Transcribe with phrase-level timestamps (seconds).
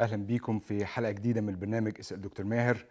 [0.00, 2.84] أهلا بيكم في حلقة جديدة من البرنامج اسأل دكتور ماهر.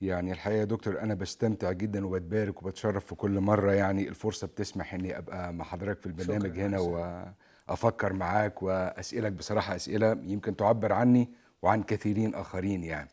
[0.00, 3.72] يعني الحقيقة يا دكتور أنا بستمتع جدا وبتبارك وبتشرف في كل مرة.
[3.72, 6.78] يعني الفرصة بتسمح إني أبقى مع حضرتك في البرنامج هنا
[7.68, 11.28] وأفكر معاك واسالك بصراحة أسئلة يمكن تعبر عني
[11.62, 13.08] وعن كثيرين آخرين يعني.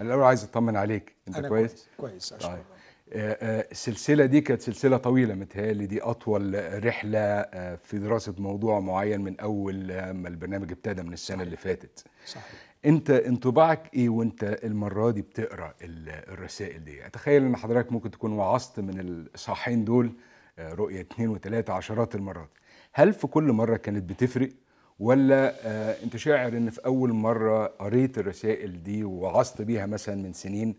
[0.00, 1.14] أنا الأول عايز أطمن عليك.
[1.28, 2.40] أنت أنا كويس؟ كويس طيب.
[2.42, 2.64] الله.
[3.12, 5.34] آه، آه، السلسله دي كانت سلسلة طويلة.
[5.34, 11.12] متهيألي دي أطول رحلة آه، في دراسة موضوع معين من أول ما البرنامج ابتدى من
[11.12, 12.04] السنة اللي فاتت.
[12.26, 12.71] صحيح.
[12.86, 18.32] انت انطباعك إيه وانت المرة دي بتقرأ ال- الرسائل دي؟ اتخيل ان حضرتك ممكن تكون
[18.32, 20.12] وعظت من الاصحاحين دول
[20.58, 22.48] آه، رؤية اتنين وتلاتة عشرات المرات.
[22.92, 24.50] هل في كل مرة كانت بتفرق؟
[24.98, 30.32] ولا آه، انت شاعر ان في أول مرة قريت الرسائل دي ووعظت بيها مثلا من
[30.32, 30.74] سنين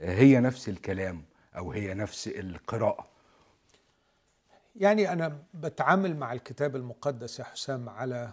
[0.00, 1.22] آه، هي نفس الكلام
[1.56, 3.06] أو هي نفس القراءة؟
[4.76, 8.30] يعني أنا بتعامل مع الكتاب المقدس يا حسام على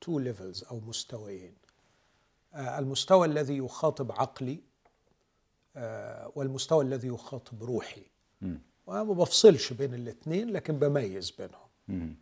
[0.00, 1.54] two levels أو مستويين.
[2.54, 4.60] المستوى الذي يخاطب عقلي
[5.76, 8.02] آه، والمستوى الذي يخاطب روحي.
[8.40, 8.60] مم.
[8.86, 12.16] وأنا ما بفصلش بين الاثنين لكن بميز بينهم.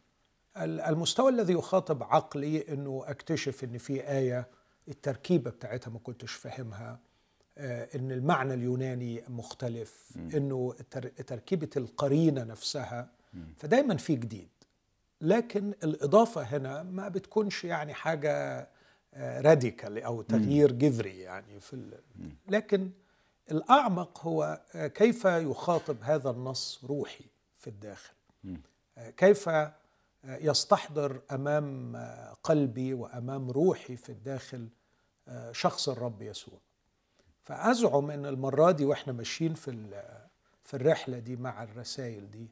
[0.57, 4.49] المستوى الذي يخاطب عقلي إنه أكتشف إن في آية
[4.89, 7.01] التركيبة بتاعتها ما كنتش فاهمها
[7.59, 10.75] آه، إن المعنى اليوناني مختلف إنه
[11.27, 13.11] تركيبة القرينة نفسها.
[13.57, 14.49] فدايما في جديد.
[15.21, 18.69] لكن الإضافة هنا ما بتكونش يعني حاجة
[19.17, 21.99] راديكال أو تغيير جذري يعني في ال-
[22.49, 22.91] لكن
[23.51, 27.25] الأعمق هو آه، كيف يخاطب هذا النص روحي
[27.59, 28.13] في الداخل؟
[28.99, 29.73] آه، كيف آه،
[30.25, 31.97] يستحضر أمام
[32.43, 34.69] قلبي وأمام روحي في الداخل
[35.53, 36.59] شخص الرب يسوع؟
[37.45, 40.23] فأزعم إن المرة دي وإحنا ماشيين في ال-
[40.65, 42.47] في الرحلة دي مع الرسائل دي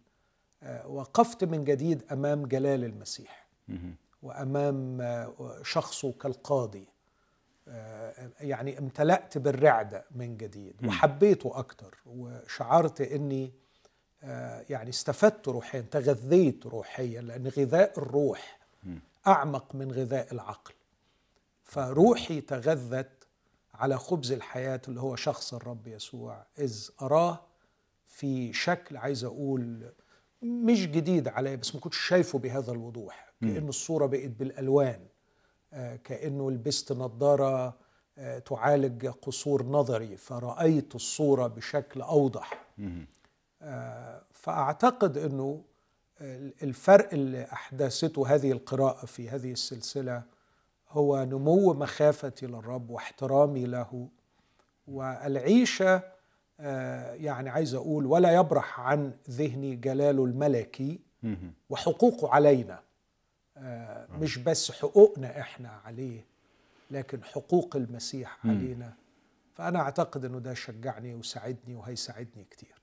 [0.87, 3.47] وقفت من جديد أمام جلال المسيح.
[4.22, 6.88] وأمام آه، شخصه كالقاضي.
[7.69, 13.53] آه، يعني امتلأت بالرعدة من جديد وحبيته أكتر وشعرت أني
[14.22, 18.59] آه، يعني استفدت روحيا تغذيت روحيا لأن غذاء الروح
[19.26, 20.75] أعمق من غذاء العقل.
[21.64, 23.26] فروحي تغذت
[23.75, 27.41] على خبز الحياة اللي هو شخص الرب يسوع إذ أراه
[28.06, 29.92] في شكل عايز أقول
[30.43, 33.33] مش جديد عليا بس ما كنتش شايفه بهذا الوضوح.
[33.41, 35.01] كأن الصورة بقت بالألوان.
[35.73, 37.77] آه، كأنه لبست نظارة
[38.19, 40.17] آه، تعالج قصور نظري.
[40.17, 42.67] فرأيت الصورة بشكل أوضح.
[43.62, 45.62] آه، فأعتقد أنه
[46.62, 50.22] الفرق اللي أحدثته هذه القراءة في هذه السلسلة
[50.89, 54.09] هو نمو مخافتي للرب واحترامي له.
[54.89, 56.03] والعيشة
[57.15, 60.98] يعني عايز أقول ولا يبرح عن ذهني جلاله الملكي.
[61.71, 62.81] وحقوقه علينا.
[63.56, 66.21] آه، مش بس حقوقنا إحنا عليه
[66.91, 68.93] لكن حقوق المسيح علينا.
[69.54, 72.75] فأنا أعتقد أنه ده شجعني وساعدني وهيساعدني كتير.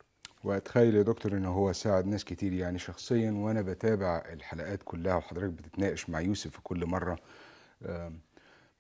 [0.44, 2.54] وأتخيل يا دكتور ان هو ساعد ناس كتير.
[2.54, 7.18] يعني شخصيا وأنا بتابع الحلقات كلها وحضرتك بتتناقش مع يوسف في كل مرة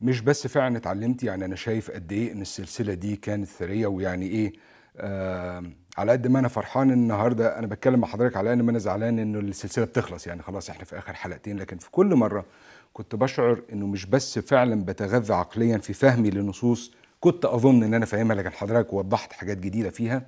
[0.01, 4.25] مش بس فعلا اتعلمت يعني أنا شايف قد إيه إن السلسلة دي كانت ثرية ويعني
[4.27, 4.53] إيه
[5.97, 9.19] على قد ما أنا فرحان النهارده أنا بتكلم مع حضرتك على أن ما أنا زعلان
[9.19, 10.27] إنه السلسلة بتخلص.
[10.27, 12.45] يعني خلاص إحنا في آخر حلقتين لكن في كل مرة
[12.93, 18.05] كنت بشعر إنه مش بس فعلا بتغذى عقليا في فهمي لنصوص كنت أظن إن أنا
[18.05, 20.25] فاهمها لكن حضرتك وضحت حاجات جديدة فيها.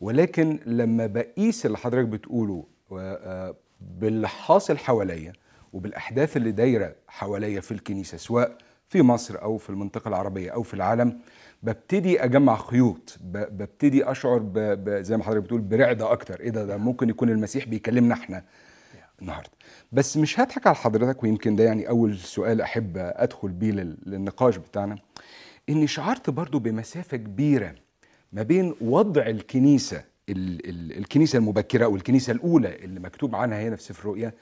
[0.00, 5.32] ولكن لما بقيس اللي حضرتك بتقوله آه، باللي حاصل حواليا
[5.72, 8.58] وبالأحداث اللي دايرة حواليا في الكنيسة سواء
[8.88, 11.18] في مصر أو في المنطقة العربية أو في العالم
[11.62, 14.52] ببتدي أجمع خيوط ببتدي أشعر ب...
[14.58, 15.02] ب...
[15.02, 16.40] زي ما حضرتك بتقول برعدة أكتر.
[16.40, 18.44] إيه ده؟ ده ممكن يكون المسيح بيكلمنا إحنا
[19.22, 19.50] النهارده.
[19.92, 23.96] بس مش هضحك على حضرتك ويمكن ده يعني أول سؤال أحب أدخل بيه لل...
[24.06, 24.98] للنقاش بتاعنا.
[25.68, 27.74] إني شعرت برضو بمسافة كبيرة
[28.32, 30.68] ما بين وضع الكنيسة ال...
[30.68, 30.98] ال...
[30.98, 34.32] الكنيسة المبكرة أو الكنيسه الأولى اللي مكتوب عنها هنا في سفر الرؤيا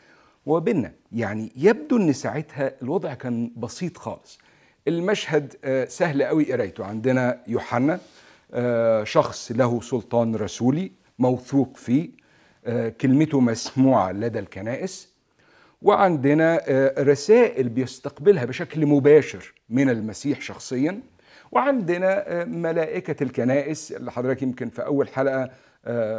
[0.47, 0.93] وبيننا.
[1.13, 4.39] يعني يبدو إن ساعتها الوضع كان بسيط خالص.
[4.89, 6.85] المشهد آه، سهل قوي قرايته.
[6.85, 7.99] عندنا يوحنا
[8.55, 12.11] آه، شخص له سلطان رسولي موثوق فيه
[12.67, 15.17] آه، كلمته مسموعة لدى الكنائس.
[15.83, 16.61] وعندنا
[16.99, 21.01] رسائل بيستقبلها بشكل مباشر من المسيح شخصيا.
[21.53, 25.51] وعندنا ملائكة الكنائس اللي حضرتك يمكن في أول حلقة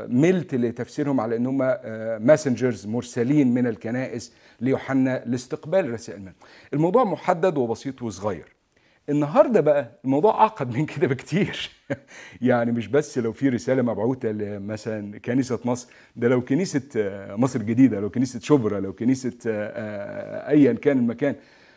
[0.08, 1.58] ملت لتفسيرهم على أنهم
[2.28, 6.34] ماسنجرز مرسلين من الكنائس ليوحنا لاستقبال رسائل منه.
[6.74, 8.57] الموضوع محدد وبسيط وصغير.
[9.10, 11.70] النهارده بقى الموضوع اعقد من كده بكتير.
[12.42, 17.60] يعني مش بس لو في رسالة مبعوثة لمثلا كنيسة مصر ده لو كنيسة آه، مصر
[17.60, 21.36] الجديدة لو كنيسة شبرا لو كنيسة آه، آه، ايا كان المكان.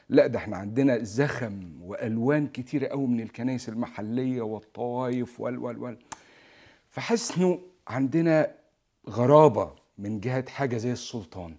[0.09, 5.97] لا ده إحنا عندنا زخم وألوان كتيرة قوي من الكنائس المحلية والطوائف وال وال وال.
[6.91, 8.51] فحاسس إنه عندنا
[9.09, 11.55] غرابة من جهة حاجة زي السلطان.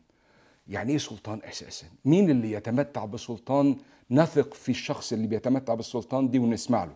[0.67, 3.75] يعني إيه سلطان أساسا؟ مين اللي يتمتع بسلطان
[4.11, 6.95] نثق في الشخص اللي بيتمتع بالسلطان دي ونسمع له.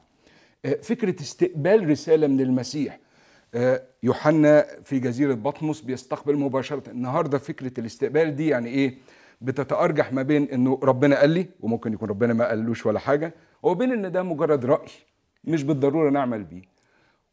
[0.66, 3.00] آه، فكرة استقبال رسالة من المسيح.
[3.56, 6.90] آه، يوحنا في جزيرة بطمس بيستقبل مباشرة.
[6.90, 8.98] النهارده فكرة الاستقبال دي يعني إيه؟
[9.42, 13.34] بتتأرجح ما بين إنه ربنا قال لي وممكن يكون ربنا ما قالوش ولا حاجة
[13.64, 14.88] وبين إن ده مجرد رأي
[15.44, 16.62] مش بالضرورة نعمل بيه.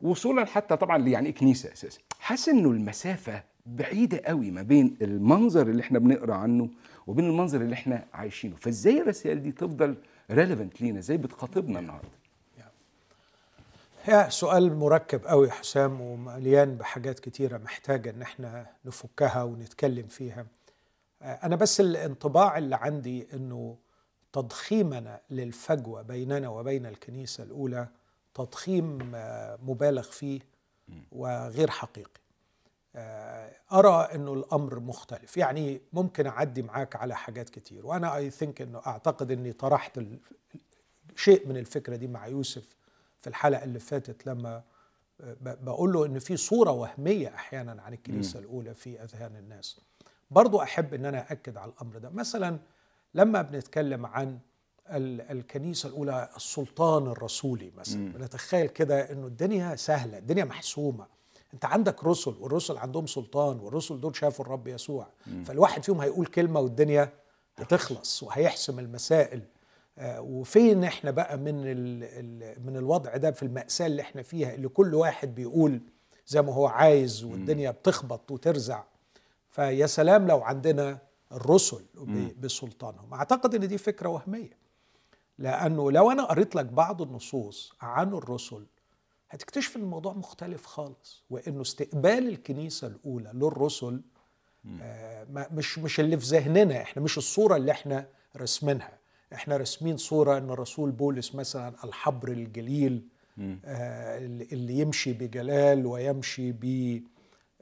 [0.00, 2.00] وصولا حتى طبعا يعني كنيسه أساسا.
[2.20, 6.68] حاسس إنه المسافة بعيدة قوي ما بين المنظر اللي إحنا بنقرأ عنه
[7.06, 8.56] وبين المنظر اللي إحنا عايشينه.
[8.56, 9.94] فإزاي الرسائل دي تفضل
[10.30, 12.08] ريليفنت لينا؟ إزاي بتخاطبنا النهارده؟
[14.08, 20.46] يا سؤال مركب قوي يا حسام ومليان بحاجات كتيرة محتاجة إن إحنا نفكها ونتكلم فيها.
[21.22, 23.76] أنا بس الانطباع اللي عندي إنه
[24.32, 27.88] تضخيمنا للفجوة بيننا وبين الكنيسة الأولى
[28.34, 28.98] تضخيم
[29.62, 30.40] مبالغ فيه
[31.12, 32.20] وغير حقيقي.
[33.72, 35.36] أرى إنه الأمر مختلف.
[35.36, 40.00] يعني ممكن أعدي معاك على حاجات كتير وأنا اي ثينك إنه أعتقد إني طرحت
[41.16, 42.76] شيء من الفكرة دي مع يوسف
[43.20, 44.62] في الحلقة اللي فاتت لما
[45.40, 48.42] بقول له إن في صورة وهمية أحيانا عن الكنيسة م.
[48.42, 49.80] الأولى في أذهان الناس.
[50.30, 52.10] برضو أحب إن أنا اكد على الأمر ده.
[52.10, 52.58] مثلا
[53.14, 54.38] لما بنتكلم عن
[54.90, 61.06] الكنيسة الأولى السلطان الرسولي مثلا بنتخيل كده إنه الدنيا سهلة الدنيا محسومة.
[61.54, 65.06] انت عندك رسل والرسل عندهم سلطان والرسل دول شافوا الرب يسوع.
[65.26, 65.44] م.
[65.44, 67.12] فالواحد فيهم هيقول كلمة والدنيا
[67.56, 69.42] هتخلص وهيحسم المسائل.
[70.02, 71.54] وفين إحنا بقى من
[72.66, 75.80] من الوضع ده في المأساة اللي إحنا فيها اللي كل واحد بيقول
[76.26, 78.82] زي ما هو عايز والدنيا بتخبط وترزع.
[79.50, 80.98] فيا سلام لو عندنا
[81.32, 81.84] الرسل
[82.40, 83.14] بسلطانهم.
[83.14, 84.56] أعتقد إن دي فكرة وهمية.
[85.38, 88.66] لأنه لو أنا قريت لك بعض النصوص عن الرسل
[89.32, 94.00] هتكتشف إن الموضوع مختلف خالص وإنه استقبال الكنيسة الأولى للرسل
[94.82, 96.82] آه مش مش اللي في ذهننا.
[96.82, 98.06] إحنا مش الصورة اللي إحنا
[98.36, 98.98] رسمينها
[99.32, 103.02] إحنا رسمين صورة إن الرسول بولس مثلا الحبر الجليل
[103.64, 104.18] آه
[104.52, 106.52] اللي يمشي بجلال ويمشي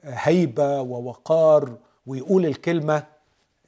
[0.03, 3.03] بهيبة ووقار ويقول الكلمة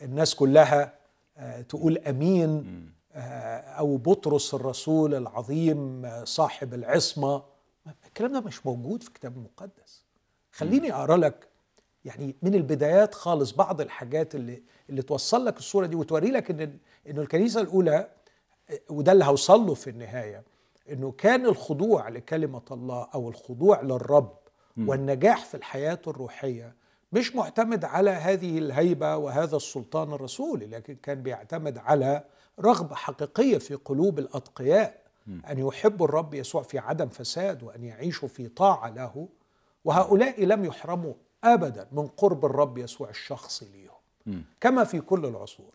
[0.02, 0.94] الناس كلها
[1.38, 2.84] آه تقول آمين.
[3.14, 7.44] آه أو بطرس الرسول العظيم صاحب العصمة.
[8.14, 10.06] الكلام ده مش موجود في الكتاب المقدس.
[10.52, 11.48] خليني أقرأ لك
[12.06, 16.78] يعني من البدايات خالص بعض الحاجات اللي اللي توصل لك الصورة دي وتوري لك إن
[17.10, 18.10] إنه الكنيسة الأولى
[18.90, 20.44] وده اللي هوصل له في النهاية
[20.90, 24.38] إنه كان الخضوع لكلمة الله أو الخضوع للرب.
[24.78, 26.76] والنجاح في الحياة الروحية
[27.12, 32.24] مش معتمد على هذه الهيبة وهذا السلطان الرسولي لكن كان بيعتمد على
[32.60, 35.03] رغبة حقيقية في قلوب الأتقياء.
[35.28, 39.28] أن يحبوا الرب يسوع في عدم فساد وأن يعيشوا في طاعة له
[39.86, 44.44] وهؤلاء لم يحرموا ابدا من قرب الرب يسوع الشخصي ليهم.
[44.62, 45.74] كما في كل العصور.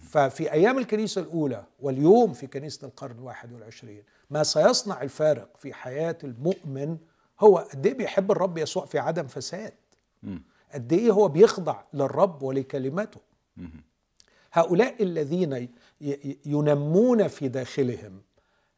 [0.00, 6.18] ففي أيام الكنيسة الأولى واليوم في كنيسة القرن الواحد والعشرين ما سيصنع الفارق في حياة
[6.24, 6.96] المؤمن
[7.40, 9.74] هو قد إيه بيحب الرب يسوع في عدم فساد.
[10.74, 13.20] قد إيه هو بيخضع للرب ولكلمته.
[14.52, 15.68] هؤلاء الذين
[16.46, 18.22] ينمون في داخلهم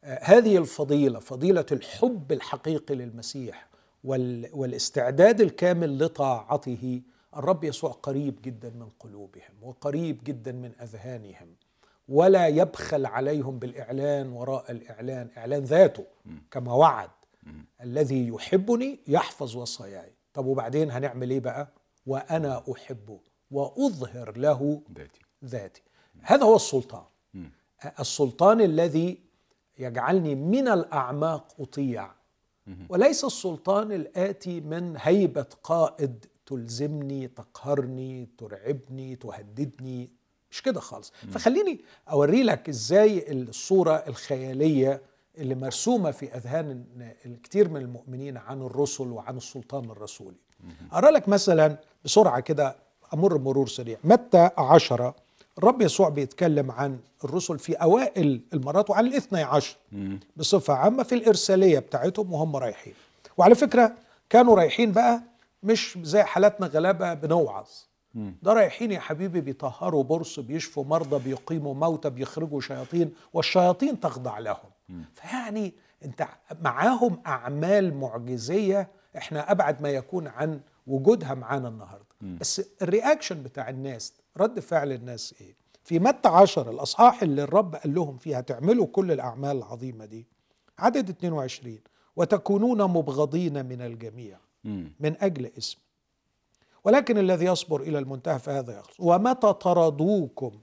[0.04, 3.68] هذه الفضيلة فضيلة الحب الحقيقي للمسيح
[4.04, 7.02] والاستعداد الكامل لطاعته
[7.36, 11.48] الرب يسوع قريب جدا من قلوبهم وقريب جدا من أذهانهم
[12.08, 16.04] ولا يبخل عليهم بالإعلان وراء الإعلان إعلان ذاته
[16.50, 17.10] كما وعد.
[17.82, 20.12] الذي يحبني يحفظ وصاياي.
[20.34, 21.68] طب وبعدين هنعمل إيه بقى؟
[22.06, 23.18] وأنا أحبه
[23.50, 25.20] وأظهر له ذاتي.
[25.44, 25.82] ذاتي.
[26.22, 27.04] هذا هو السلطان.
[28.00, 29.18] السلطان الذي
[29.78, 32.10] يجعلني من الأعماق أطيع.
[32.88, 40.10] وليس السلطان الآتي من هيبة قائد تلزمني تقهرني ترعبني تهددني.
[40.50, 41.12] مش كده خالص.
[41.30, 45.02] فخليني أوري لك إزاي الصورة الخيالية
[45.38, 46.84] اللي مرسومة في أذهان
[47.26, 50.36] الكثير من المؤمنين عن الرسل وعن السلطان الرسولي.
[50.92, 52.76] أرى لك مثلا بسرعة كده
[53.14, 53.98] أمر مرور سريع.
[54.04, 55.16] متى عشرة
[55.58, 59.76] الرب يسوع بيتكلم عن الرسل في أوائل المرات وعن الاثني عشر
[60.36, 62.94] بصفة عامة في الإرسالية بتاعتهم وهم رايحين.
[63.38, 63.92] وعلى فكرة
[64.30, 65.22] كانوا رايحين بقى
[65.62, 67.68] مش زي حالاتنا غلابة بنوعظ.
[68.42, 74.70] ده رايحين يا حبيبي بيطهروا برص بيشفوا مرضى بيقيموا موتى بيخرجوا شياطين والشياطين تخضع لهم.
[75.14, 75.72] فيعني
[76.04, 76.26] انت
[76.62, 82.04] معاهم أعمال معجزية إحنا أبعد ما يكون عن وجودها معانا النهارده.
[82.20, 87.94] بس الرياكشن بتاع الناس رد فعل الناس إيه؟ في متى عشر الأصحاح اللي الرب قال
[87.94, 90.26] لهم فيها تعملوا كل الأعمال العظيمة دي؟
[90.78, 91.78] عدد 22
[92.16, 94.38] وتكونون مبغضين من الجميع.
[95.00, 95.78] من أجل اسم.
[96.84, 99.00] ولكن الذي يصبر إلى المنتهى فهذا يخلص.
[99.00, 100.60] ومتى طردوكم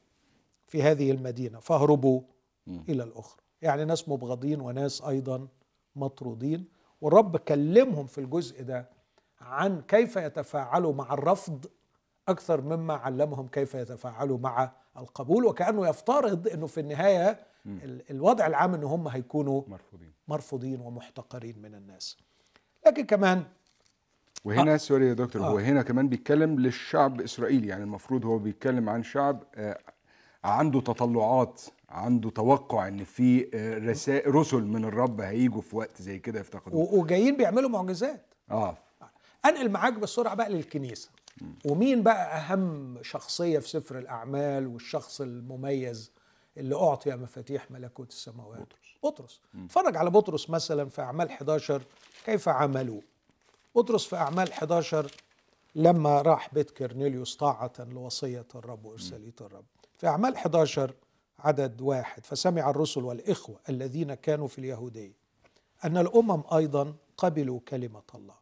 [0.67, 2.21] في هذه المدينة؟ فاهربوا
[2.67, 3.41] إلى الأخرى.
[3.61, 5.47] يعني ناس مبغضين وناس أيضا
[5.95, 6.65] مطرودين.
[7.01, 8.89] والرب كلمهم في الجزء ده
[9.41, 11.65] عن كيف يتفاعلوا مع الرفض
[12.27, 18.73] أكثر مما علمهم كيف يتفاعلوا مع القبول وكأنه يفترض أنه في النهاية ال- الوضع العام
[18.73, 20.11] أنه هم هيكونوا مرفوضين.
[20.27, 22.17] مرفوضين ومحتقرين من الناس.
[22.87, 23.43] لكن كمان
[24.45, 25.61] وهنا سوري يا دكتور هو آه.
[25.61, 29.77] هنا كمان بيتكلم للشعب اسرائيل يعني المفروض هو بيتكلم عن شعب آه،
[30.43, 36.19] عنده تطلعات عنده توقع إن في آه، رسائل رسل من الرب هيجوا في وقت زي
[36.19, 38.25] كده يفتقدوا و- وجايين بيعملوا معجزات.
[38.51, 38.77] آه.
[39.45, 41.09] أنقل معاك بالسرعه بقى للكنيسة.
[41.65, 46.11] ومين بقى أهم شخصية في سفر الأعمال والشخص المميز
[46.57, 48.97] اللي أعطي مفاتيح ملكوت السماوات؟ بطرس.
[49.03, 49.41] بطرس.
[49.65, 51.81] اتفرج على بطرس مثلا في أعمال 11
[52.25, 53.01] كيف عملوا
[53.75, 55.11] بطرس في أعمال 11
[55.75, 59.65] لما راح بيت كرنيليوس طاعة لوصية الرب وإرسالية الرب.
[59.97, 60.93] في أعمال 11
[61.39, 65.13] عدد واحد فسمع الرسل والإخوة الذين كانوا في اليهودية
[65.85, 68.40] أن الأمم أيضا قبلوا كلمة الله.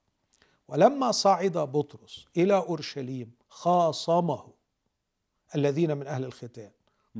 [0.69, 4.43] ولما صعد بطرس إلى أورشليم خاصمه
[5.55, 6.71] الذين من أهل الختان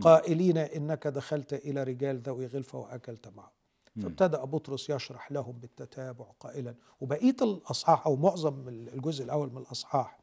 [0.01, 3.50] قائلين إنك دخلت إلى رجال ذوي غلفة وأكلت معهم.
[4.03, 6.75] فابتدأ بطرس يشرح لهم بالتتابع قائلا.
[7.01, 10.20] وبقية الأصحاح أو معظم الجزء الأول من الأصحاح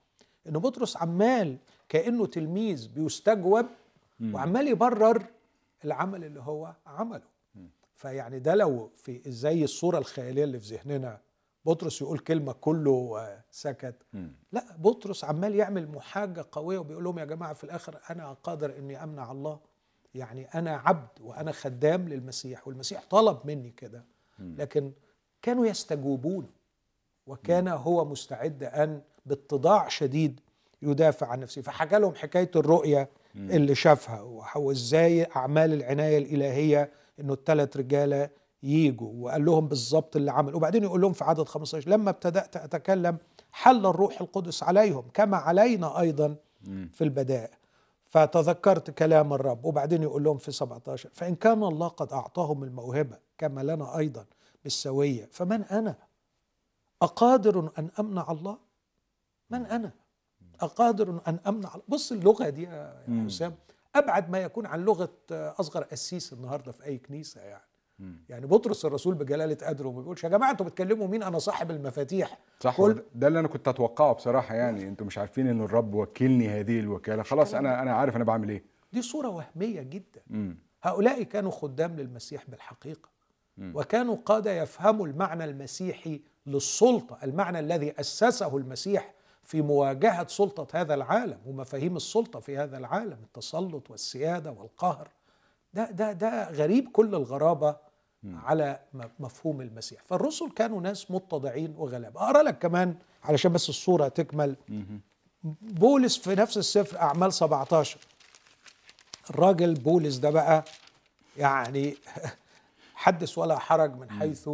[0.48, 1.56] إن بطرس عمال
[1.88, 3.66] كأنه تلميذ بيستجوب
[4.34, 5.26] وعمال يبرر
[5.84, 7.36] العمل اللي هو عمله.
[7.94, 11.20] فيعني ده لو في زي الصورة الخيالية اللي في ذهننا
[11.66, 13.94] بطرس يقول كلمة كله سكت.
[14.52, 19.02] لا بطرس عمال يعمل محاجة قوية وبيقول لهم يا جماعة في الآخر أنا قادر إني
[19.02, 19.58] أمنع الله.
[20.14, 24.04] يعني أنا عبد وأنا خدام للمسيح والمسيح طلب مني كده.
[24.38, 24.92] لكن
[25.42, 26.50] كانوا يستجوبون
[27.26, 30.40] وكان هو مستعد أن باتضاع شديد
[30.82, 31.62] يدافع عن نفسه.
[31.62, 34.20] فحكى لهم حكاية الرؤية اللي شافها
[34.56, 38.30] وازاي أعمال العناية الإلهية إنه الثلاث رجالة
[38.62, 40.54] ييجوا وقال لهم بالظبط اللي عمل.
[40.54, 43.18] وبعدين يقول لهم في عدد 15 لما ابتدأت أتكلم
[43.52, 46.36] حل الروح القدس عليهم كما علينا أيضا
[46.92, 47.58] في البدائع
[48.06, 53.60] فتذكرت كلام الرب وبعدين يقول لهم في 17 فإن كان الله قد أعطاهم الموهبة كما
[53.60, 54.24] لنا أيضا
[54.64, 55.96] بالسوية فمن أنا؟
[57.02, 58.58] أقادر أن أمنع الله؟
[59.50, 59.90] من أنا؟
[60.60, 63.54] أقادر أن أمنع بص اللغة دي يا حسام
[63.94, 67.62] أبعد ما يكون عن لغة أصغر قسيس النهاردة في أي كنيسة يعني.
[68.28, 72.38] يعني بطرس الرسول بجلالة قدره ما بيقولش يا جماعة أنتوا بتكلموا مين؟ أنا صاحب المفاتيح.
[72.60, 73.02] صح كل.
[73.14, 74.88] ده اللي أنا كنت أتوقعه بصراحة يعني.
[74.88, 77.22] أنتوا مش عارفين إن الرب وكلني هذه الوكالة.
[77.22, 78.64] خلاص أنا أنا عارف أنا بعمل إيه.
[78.92, 80.22] دي صورة وهمية جدا.
[80.26, 80.58] مم.
[80.82, 83.08] هؤلاء كانوا خدام للمسيح بالحقيقة.
[83.74, 91.38] وكانوا قادة يفهموا المعنى المسيحي للسلطة المعنى الذي أسسه المسيح في مواجهة سلطة هذا العالم
[91.46, 95.08] ومفاهيم السلطة في هذا العالم التسلط والسيادة والقهر.
[95.74, 97.76] ده ده ده غريب كل الغرابة
[98.34, 98.80] على
[99.20, 100.02] مفهوم المسيح.
[100.02, 102.20] فالرسل كانوا ناس متضعين وغلابة.
[102.20, 104.56] أقرأ لك كمان علشان بس الصورة تكمل.
[105.62, 107.98] بولس في نفس السفر أعمال 17
[109.30, 110.64] الراجل بولس ده بقى
[111.36, 111.96] يعني
[112.94, 114.48] حدث ولا حرج من حيث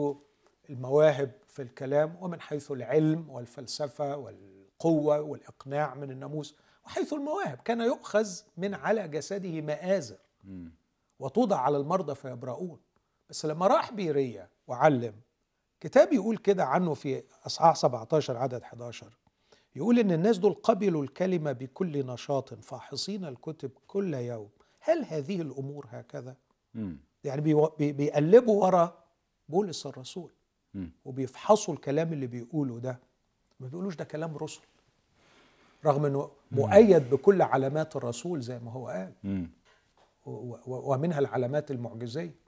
[0.70, 6.54] المواهب في الكلام ومن حيث العلم والفلسفة والقوة والإقناع من الناموس
[6.86, 7.58] وحيث المواهب.
[7.64, 10.16] كان يؤخذ من على جسده مآزر
[11.18, 12.78] وتوضع على المرضى فيبرؤون.
[13.32, 15.14] بس لما راح بيرية وعلم
[15.80, 19.18] كتاب يقول كده عنه في أصحاح 17 عدد 11
[19.76, 24.48] يقول إن الناس دول قبلوا الكلمة بكل نشاط فاحصين الكتب كل يوم
[24.80, 26.36] هل هذه الأمور هكذا؟
[26.74, 26.96] مم.
[27.24, 29.04] يعني بي- بيقلبوا ورا
[29.48, 30.30] بولس الرسول
[30.74, 30.90] مم.
[31.04, 32.98] وبيفحصوا الكلام اللي بيقوله ده
[33.60, 34.62] ما بيقولوش ده كلام رسل
[35.86, 39.50] رغم إنه مؤيد بكل علامات الرسول زي ما هو قال مم.
[40.66, 42.41] ومنها العلامات المعجزية.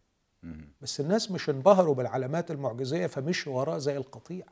[0.83, 4.45] بس الناس مش انبهروا بالعلامات المعجزية فمشوا وراه زي القطيع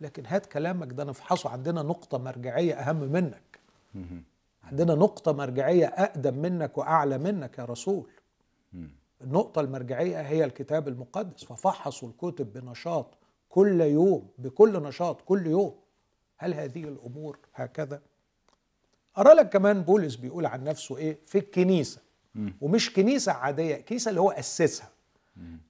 [0.00, 3.58] لكن هات كلامك ده نفحصه عندنا نقطة مرجعية أهم منك.
[4.64, 8.10] عندنا نقطة مرجعية أقدم منك وأعلى منك يا رسول.
[9.22, 13.14] النقطة المرجعية هي الكتاب المقدس ففحصوا الكتب بنشاط
[13.48, 15.74] كل يوم بكل نشاط كل يوم
[16.38, 18.00] هل هذه الأمور هكذا؟
[19.18, 22.00] أرى لك كمان بولس بيقول عن نفسه إيه في الكنيسة
[22.60, 24.88] ومش كنيسة عادية كنيسة اللي هو أسسها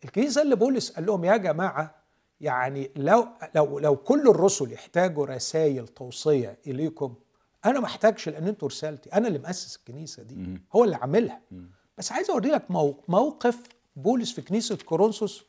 [0.04, 1.94] الكنيسة اللي بولس قال لهم يا جماعة
[2.40, 7.14] يعني لو لو لو كل الرسل يحتاجوا رسائل توصية إليكم
[7.64, 10.60] أنا ما أحتاجش لأن أنتوا رسالتي أنا اللي مؤسس الكنيسة دي.
[10.76, 11.40] هو اللي عاملها.
[11.98, 13.58] بس عايز أوري لك مو- موقف
[13.96, 15.44] بولس في كنيسة كورنثوس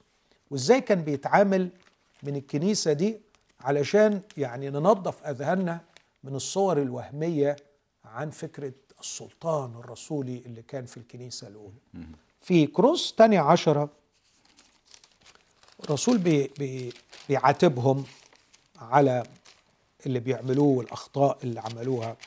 [0.51, 1.69] وإزاي كان بيتعامل
[2.23, 3.21] من الكنيسة دي
[3.61, 5.81] علشان يعني ننظف أذهاننا
[6.23, 7.55] من الصور الوهمية
[8.05, 11.77] عن فكرة السلطان الرسولي اللي كان في الكنيسة الأولى.
[12.41, 13.89] في كروس تانية عشرة
[15.83, 16.93] الرسول بي بي
[17.29, 18.03] بيعاتبهم
[18.77, 19.23] على
[20.05, 22.17] اللي بيعملوه والأخطاء اللي عملوها.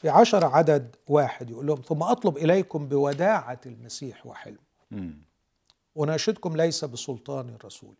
[0.00, 4.58] في عشر عدد واحد يقول لهم ثم أطلب إليكم بوداعة المسيح وحلم.
[5.98, 7.94] أناشدكم ليس بسلطان الرسول.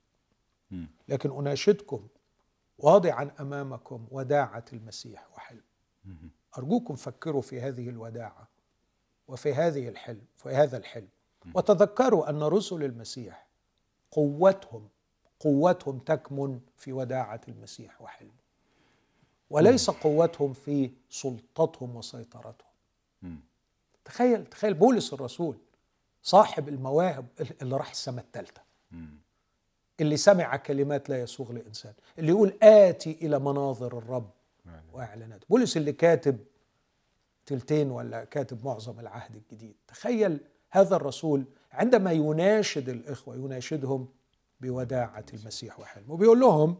[1.09, 2.07] لكن أناشدكم
[2.79, 5.63] واضعا أمامكم وداعة المسيح وحلم.
[6.59, 8.49] أرجوكم فكروا في هذه الوداعة
[9.29, 11.09] وفي هذه الحلم في هذا الحلم.
[11.55, 13.47] وتذكروا أن رسل المسيح
[14.11, 14.89] قوتهم
[15.41, 18.31] قوتهم تكمن في وداعة المسيح وحلمه
[19.51, 22.69] وليس قوتهم في سلطتهم وسيطرتهم.
[24.05, 25.57] تخيل تخيل بولس الرسول
[26.23, 27.27] صاحب المواهب
[27.63, 28.63] اللي راح السماء الثالثة.
[30.01, 31.93] اللي سمع كلمات لا يسوغ لإنسان.
[32.19, 34.31] اللي يقول آتي إلى مناظر الرب.
[34.93, 35.45] وإعلانات.
[35.51, 36.39] بولس اللي كاتب
[37.47, 39.77] تلتين ولا كاتب معظم العهد الجديد.
[39.89, 44.09] تخيل هذا الرسول عندما يناشد الإخوة يناشدهم
[44.61, 46.77] بوداعة المسيح وحلمه وبيقول لهم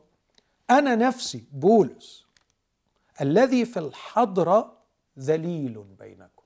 [0.71, 2.27] أنا نفسي بولس
[3.21, 4.77] الذي في الحضره
[5.19, 6.43] ذليل بينكم.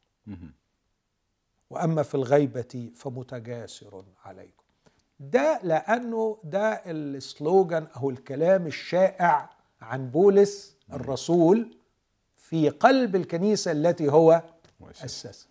[1.70, 4.62] وأما في الغيبة فمتجاسر عليكم.
[5.20, 11.76] ده لأنه ده السلوجان أو الكلام الشائع عن بولس الرسول
[12.36, 14.42] في قلب الكنيسة التي هو.
[15.04, 15.48] أسسها.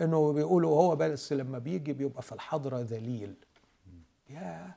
[0.00, 3.34] إنه بيقولوا هو بس لما بيجي بيبقى في الحضرة ذليل.
[4.30, 4.70] يا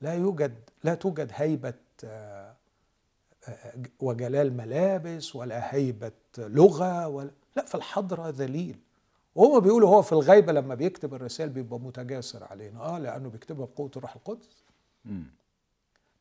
[0.00, 1.74] لا يوجد لا توجد هيبة
[2.04, 2.54] آه،
[3.48, 8.78] آه، وجلال ملابس ولا هيبة لغة ولا لا في الحضرة ذليل.
[9.34, 12.80] وهم بيقولوا هو في الغيبة لما بيكتب الرسائل بيبقى متجاسر علينا.
[12.80, 14.64] آه لأنه بيكتبها بقوة الروح القدس.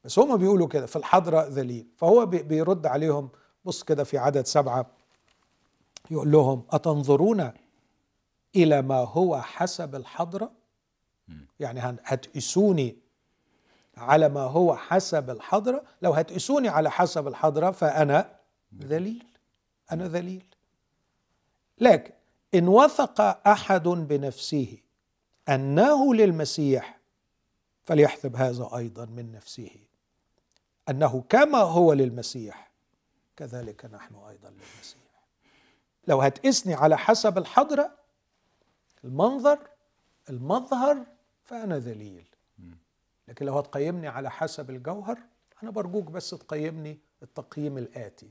[0.04, 1.88] بس هم بيقولوا كده في الحضرة ذليل.
[1.98, 3.30] فهو بي- بيرد عليهم
[3.66, 4.86] بص كده في عدد سبعة
[6.12, 7.52] يقول لهم أتنظرون
[8.56, 10.52] إلى ما هو حسب الحضرة؟
[11.60, 12.98] يعني هتقيسوني
[13.98, 18.36] على ما هو حسب الحضرة؟ لو هتقيسوني على حسب الحضرة فأنا
[18.80, 19.24] ذليل.
[19.92, 20.44] أنا ذليل.
[21.80, 22.14] لكن
[22.54, 24.78] إن وثق أحد بنفسه
[25.50, 27.00] أنه للمسيح
[27.86, 29.70] فليحسب هذا أيضا من نفسه.
[30.90, 32.72] أنه كما هو للمسيح
[33.38, 35.04] كذلك نحن أيضا للمسيح.
[36.08, 37.92] لو هتقسني على حسب الحضرة
[39.04, 39.60] المنظر
[40.30, 41.06] المظهر
[41.44, 42.28] فأنا ذليل.
[43.28, 45.20] لكن لو هتقيمني على حسب الجوهر
[45.64, 48.30] أنا برجوك بس تقيمني التقييم الآتي.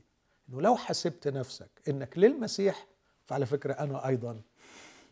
[0.49, 2.87] إنه لو حسبت نفسك إنك للمسيح
[3.25, 4.41] فعلى فكرة أنا أيضا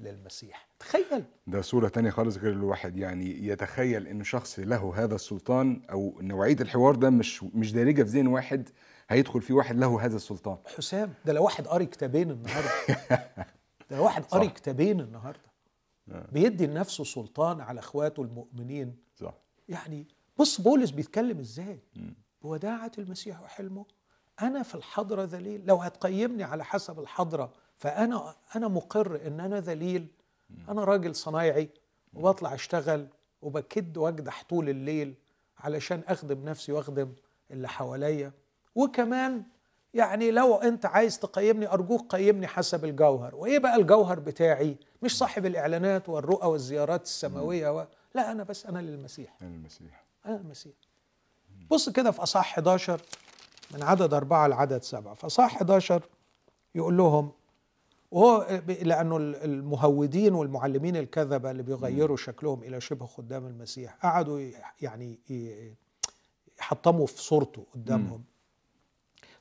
[0.04, 0.68] للمسيح.
[0.80, 1.24] تخيل.
[1.48, 2.98] ده صورة تانية خالص غير الواحد.
[2.98, 8.10] يعني يتخيل إن شخص له هذا السلطان أو نوعية الحوار ده مش مش دارجة في
[8.10, 8.70] ذهن واحد
[9.10, 10.58] هيدخل فيه واحد له هذا السلطان.
[10.78, 12.70] حسام ده لو واحد قاري كتابين النهارده.
[13.90, 14.48] ده لو واحد قاري.
[14.48, 15.52] كتابين النهارده.
[16.32, 18.96] بيدي لنفسه سلطان على اخواته المؤمنين.
[19.16, 19.34] صح.
[19.70, 20.08] يعني
[20.40, 21.80] بص بولس بيتكلم إزاي؟
[22.42, 23.86] بوداعة المسيح وحلمه.
[24.42, 25.66] أنا في الحضرة ذليل.
[25.66, 30.08] لو هتقيمني على حسب الحضرة فأنا أنا مقر إن أنا ذليل.
[30.70, 31.70] أنا راجل صنايعي
[32.14, 33.08] وبطلع أشتغل
[33.42, 35.14] وبكد وأجدح طول الليل
[35.60, 37.14] علشان أخدم نفسي وأخدم
[37.52, 38.32] اللي حواليا.
[38.76, 39.44] وكمان
[39.94, 43.36] يعني لو أنت عايز تقيمني أرجوك قيمني حسب الجوهر.
[43.36, 47.88] وإيه بقى الجوهر بتاعي؟ مش صاحب الإعلانات والرؤى والزيارات السماوية و...
[48.16, 49.36] لا أنا بس أنا للمسيح.
[49.42, 50.06] أنا المسيح.
[50.26, 50.74] أنا المسيح.
[51.72, 53.02] بص كده في أصحاح 11
[53.74, 55.14] من عدد أربعة لعدد سبعة.
[55.14, 56.04] في أصحاح 11
[56.76, 57.32] يقول لهم
[58.12, 64.50] وهو لأنه ال- المهودين والمعلمين الكذبة اللي بيغيروا شكلهم إلى شبه خدام المسيح قعدوا
[64.82, 65.20] يعني
[66.60, 68.24] يحطموا في صورته قدامهم.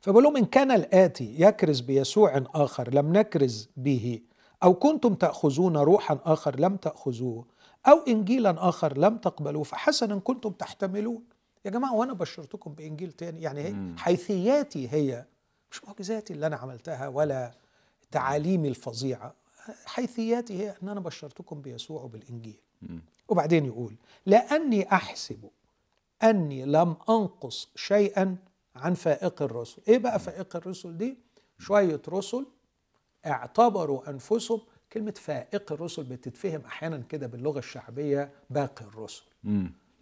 [0.01, 4.21] فبقول لهم إن كان الآتي يكرز بيسوع آخر لم نكرز به
[4.63, 7.45] أو كنتم تأخذون روحا آخر لم تأخذوه
[7.87, 11.23] أو إنجيلا آخر لم تقبلوه فحسنا كنتم تحتملون.
[11.65, 15.25] يا جماعة وأنا بشرتكم بإنجيل تاني يعني هي حيثياتي هي
[15.71, 17.53] مش معجزاتي اللي أنا عملتها ولا
[18.11, 19.35] تعاليمي الفظيعة.
[19.87, 22.61] حيثياتي هي أن أنا بشرتكم بيسوع وبالإنجيل
[23.29, 23.95] وبعدين يقول
[24.27, 25.51] لأني أحسب
[26.23, 28.37] أني لم أنقص شيئا
[28.77, 29.83] عن فائق الرسل.
[29.89, 31.19] إيه بقى فائق الرسل دي؟
[31.59, 32.47] شوية رسل
[33.27, 34.61] اعتبروا أنفسهم
[34.93, 39.23] كلمة فائق الرسل بتتفهم أحيانا كده باللغة الشعبية باقي الرسل.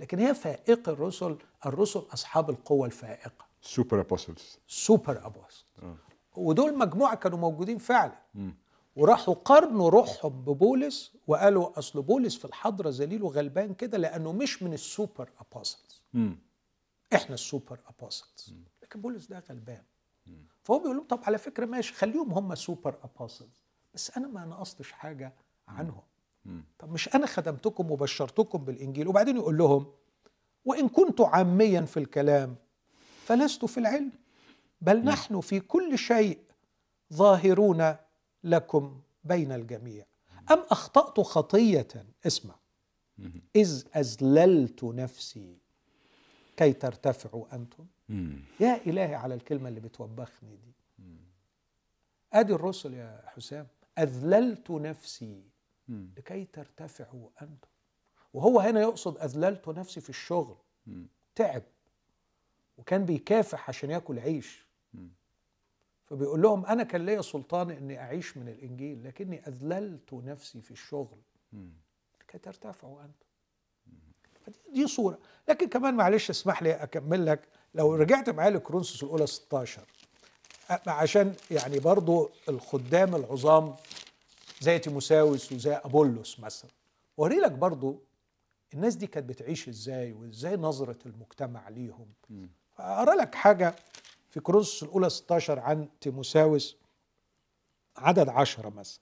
[0.00, 3.48] لكن هي فائق الرسل الرسل أصحاب القوة الفائقة.
[3.62, 5.66] super apostles super apost
[6.38, 8.18] ودول مجموعة كانوا موجودين فعلا.
[8.96, 14.72] وراحوا قارنوا روحهم ببولس وقالوا أصل بولس في الحضرة ذليل وغلبان كده لأنه مش من
[14.72, 16.02] ال super apostles.
[16.12, 16.38] مم.
[17.14, 18.54] إحنا ال super apostles.
[18.82, 19.82] لكن بولس ده غلبان.
[20.62, 23.62] فهو بيقول لهم طب على فكرة ماشي خليهم هم super apostles.
[23.94, 25.34] بس أنا ما نقصتش حاجة
[25.68, 26.02] عنهم.
[26.78, 29.86] طب مش أنا خدمتكم وبشرتكم بالإنجيل؟ وبعدين يقول لهم
[30.64, 32.56] وإن كنت عاميا في الكلام
[33.24, 34.12] فلست في العلم.
[34.80, 36.38] بل نحن في كل شيء
[37.12, 37.96] ظاهرون
[38.44, 40.06] لكم بين الجميع.
[40.50, 41.88] أم أخطأت خطية؟
[42.26, 42.54] اسمع.
[43.56, 45.58] إذ اذللت نفسي.
[46.56, 47.86] كي ترتفعوا أنتم.
[48.08, 48.40] مم.
[48.60, 50.72] يا إلهي على الكلمة اللي بتوبخني دي.
[52.32, 53.66] أدي الرسل يا حسام.
[53.98, 55.42] أذللت نفسي.
[56.16, 57.68] لكي ترتفعوا أنتم.
[58.32, 60.56] وهو هنا يقصد أذللت نفسي في الشغل.
[61.34, 61.62] تعب.
[62.78, 64.67] وكان بيكافح عشان ياكل عيش.
[66.10, 71.18] فبيقول لهم أنا كان ليا سلطان إني أعيش من الإنجيل لكني أذللت نفسي في الشغل.
[72.20, 73.26] لكي ترتفعوا أنتم
[74.46, 75.18] فدي دي صورة.
[75.48, 77.40] لكن كمان معلش اسمح لي أكمل لك.
[77.74, 79.82] لو رجعت معايا لكرونسوس الأولى 16
[80.70, 83.74] أ- عشان يعني برضو الخدام العظام
[84.60, 86.70] زي تيموساوس وزي ابولس مثلا.
[87.16, 88.02] وري لك برضو
[88.74, 92.06] الناس دي كانت بتعيش إزاي وإزاي نظرة المجتمع ليهم.
[92.78, 93.74] اقرا لك حاجة
[94.38, 96.76] في كورنثوس الأولى 16 عن تيموساوس
[97.96, 99.00] عدد عشرة مثلا.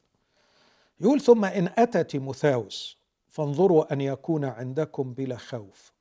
[1.01, 5.93] يقول ثم إن أتى تيموثاوس فانظروا أن يكون عندكم بلا خوف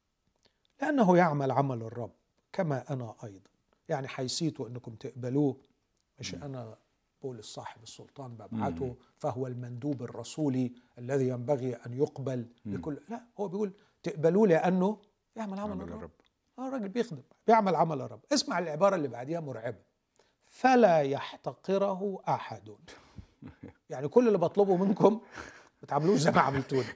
[0.81, 2.11] لأنه يعمل عمل الرب
[2.53, 3.49] كما أنا أيضا.
[3.89, 5.57] يعني حيثيته أنكم تقبلوه
[6.19, 6.77] مش أنا
[7.21, 12.99] بولس صاحب السلطان ببعته فهو المندوب الرسولي الذي ينبغي أن يقبل لكل.
[13.09, 14.97] لا هو بيقول تقبلوه لأنه
[15.35, 16.11] يعمل عمل الرب.
[16.59, 19.81] آه راجل بيخدم بيعمل عمل الرب اسمع العبارة اللي بعديها مرعبة.
[20.45, 22.75] فلا يحتقره أحد.
[23.89, 25.21] يعني كل اللي بطلبه منكم
[25.81, 26.87] ما تعملوش زي ما عملتوني.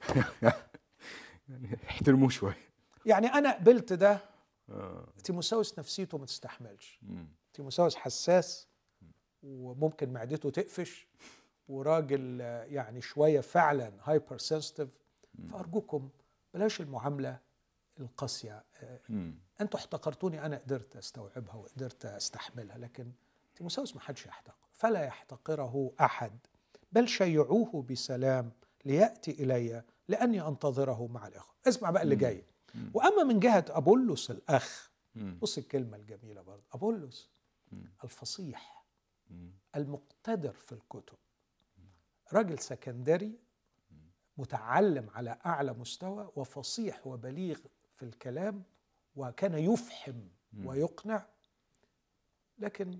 [1.48, 2.70] يعني احترموه شوية.
[3.06, 4.20] يعني أنا قبلت ده
[4.70, 5.08] آه.
[5.24, 7.00] تيموساوس نفسيته ما تستحملش.
[7.52, 8.68] تيموساوس حساس
[9.42, 11.08] وممكن معدته تقفش
[11.68, 14.88] وراجل آه، يعني شوية فعلا هايبر سنسيتيف
[15.52, 16.08] فأرجوكم
[16.54, 17.38] بلاش المعاملة
[18.00, 18.64] القاسية.
[19.08, 19.34] مم.
[19.60, 23.12] أنتوا احتقرتوني أنا قدرت أستوعبها وقدرت أستحملها لكن
[23.54, 26.38] تيموساوس ما حدش يحتقر فلا يحتقره أحد
[26.92, 28.52] بل شيعوه بسلام
[28.84, 31.54] ليأتي إلي لأني أنتظره مع الإخوة.
[31.68, 32.44] اسمع بقى اللي جاي.
[32.94, 35.38] وأما من جهة أبولس الأخ مم.
[35.42, 36.62] بص الكلمة الجميلة برضه.
[36.72, 37.30] أبولس
[38.04, 38.84] الفصيح
[39.76, 41.16] المقتدر في الكتب
[42.32, 43.38] راجل سكندري
[44.38, 47.58] متعلم على أعلى مستوى وفصيح وبليغ
[48.00, 48.62] في الكلام
[49.16, 50.20] وكان يفحم
[50.64, 51.26] ويقنع.
[52.58, 52.98] لكن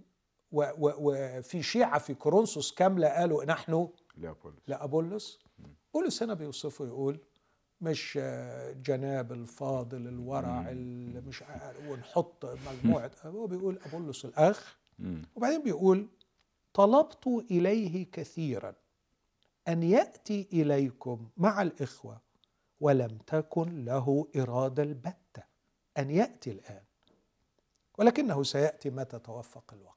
[0.53, 5.39] وفي شيعة في كورنثوس كاملة قالوا نحن لا بولس لابولس
[5.95, 7.21] بولس هنا بيوصفه يقول
[7.81, 8.19] مش
[8.83, 11.45] جناب الفاضل الورع اللي مش
[11.89, 13.11] ونحط مجموعة.
[13.25, 14.79] هو بيقول أبولس الأخ.
[14.99, 15.23] مم.
[15.37, 16.09] وبعدين بيقول
[16.75, 18.75] طلبت إليه كثيرا
[19.69, 22.21] أن يأتي إليكم مع الإخوة
[22.81, 25.43] ولم تكن له إرادة البتة
[25.99, 26.83] أن يأتي الآن.
[27.99, 29.97] ولكنه سيأتي متى توفق الوقت.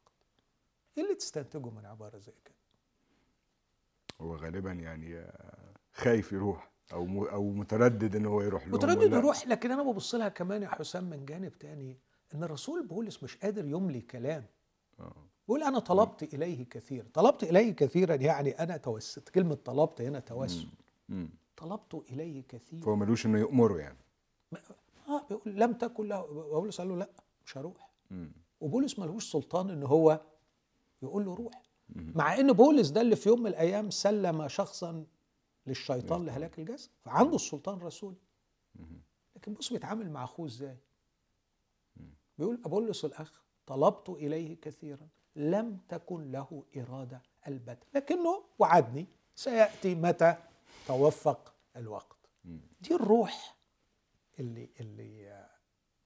[0.98, 2.56] إيه اللي تستنتجه من عبارة زي كده؟
[4.22, 5.32] هو غالبا يعني
[5.94, 7.26] خايف يروح أو.
[7.26, 11.04] أو متردد إن هو يروح لهم متردد يروح لكن أنا ببص لها كمان يا حسام
[11.04, 12.00] من جانب تاني
[12.34, 14.46] إن الرسول بولس مش قادر يملي كلام.
[15.00, 15.16] آه.
[15.48, 20.68] بيقول أنا طلبت إليه كثيرا طلبت إليه كثيرا يعني أنا توسلت كلمة طلبت هنا توسل.
[21.64, 23.98] طلبت إليه كثيرا فهو ملوش إنه يأمره يعني.
[25.08, 26.26] آه بيقول لم تكن له
[26.60, 27.10] بولس قال له لا
[27.46, 27.92] مش هروح.
[28.12, 28.32] مم.
[28.62, 30.22] وبولس ملهوش سلطان إن هو
[31.02, 31.62] يقول له روح.
[31.90, 35.06] مع إن بولس ده اللي في يوم من الأيام سلم شخصا
[35.68, 36.90] للشيطان لهلاك الجسد.
[37.02, 38.18] فعنده السلطان الرسولي
[39.36, 40.78] لكن بص بيتعامل مع أخوه إزاي؟
[42.38, 47.88] بيقول ابولس الأخ طلبت إليه كثيرا لم تكن له إرادة البتة.
[47.96, 50.36] لكنه وعدني سيأتي متى
[50.88, 52.18] توفق الوقت.
[52.82, 53.56] دي الروح
[54.40, 55.46] اللي اللي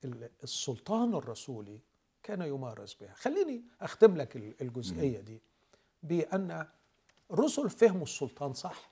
[0.03, 1.79] اللي السلطان الرسولي
[2.23, 3.13] كان يمارس بها.
[3.13, 5.41] خليني أختم لك ال- الجزئية دي
[6.03, 6.67] بأن
[7.31, 8.89] الرسل فهموا السلطان صح.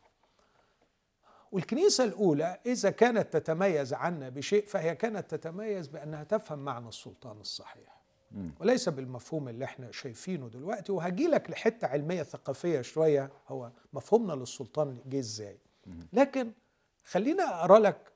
[1.51, 7.95] والكنيسة الأولى إذا كانت تتميز عنا بشيء فهي كانت تتميز بأنها تفهم معنى السلطان الصحيح.
[8.59, 10.91] وليس بالمفهوم اللي إحنا شايفينه دلوقتي.
[10.91, 13.29] وهجي لك لحتة علمية ثقافية شوية.
[13.47, 15.57] هو مفهومنا للسلطان جه إزاي؟
[16.13, 16.51] لكن
[17.05, 18.11] خلينا أقرأ لك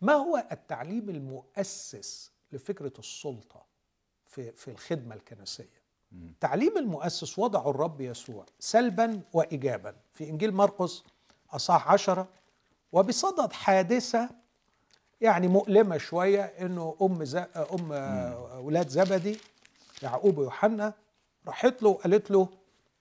[0.00, 3.62] ما هو التعليم المؤسس لفكرة السلطة
[4.26, 5.80] في في الخدمة الكنسية.
[6.40, 9.96] تعليم المؤسس وضعه الرب يسوع سلبا وإيجابا.
[10.14, 11.04] في إنجيل مرقس
[11.50, 12.28] أصحاح عشرة
[12.92, 14.30] وبصدد حادثة
[15.20, 17.36] يعني مؤلمة شوية إنه أم ز...
[17.36, 19.38] أم أولاد زبدي
[20.02, 20.94] يعقوب ويوحنا
[21.46, 22.48] راحت له وقالت له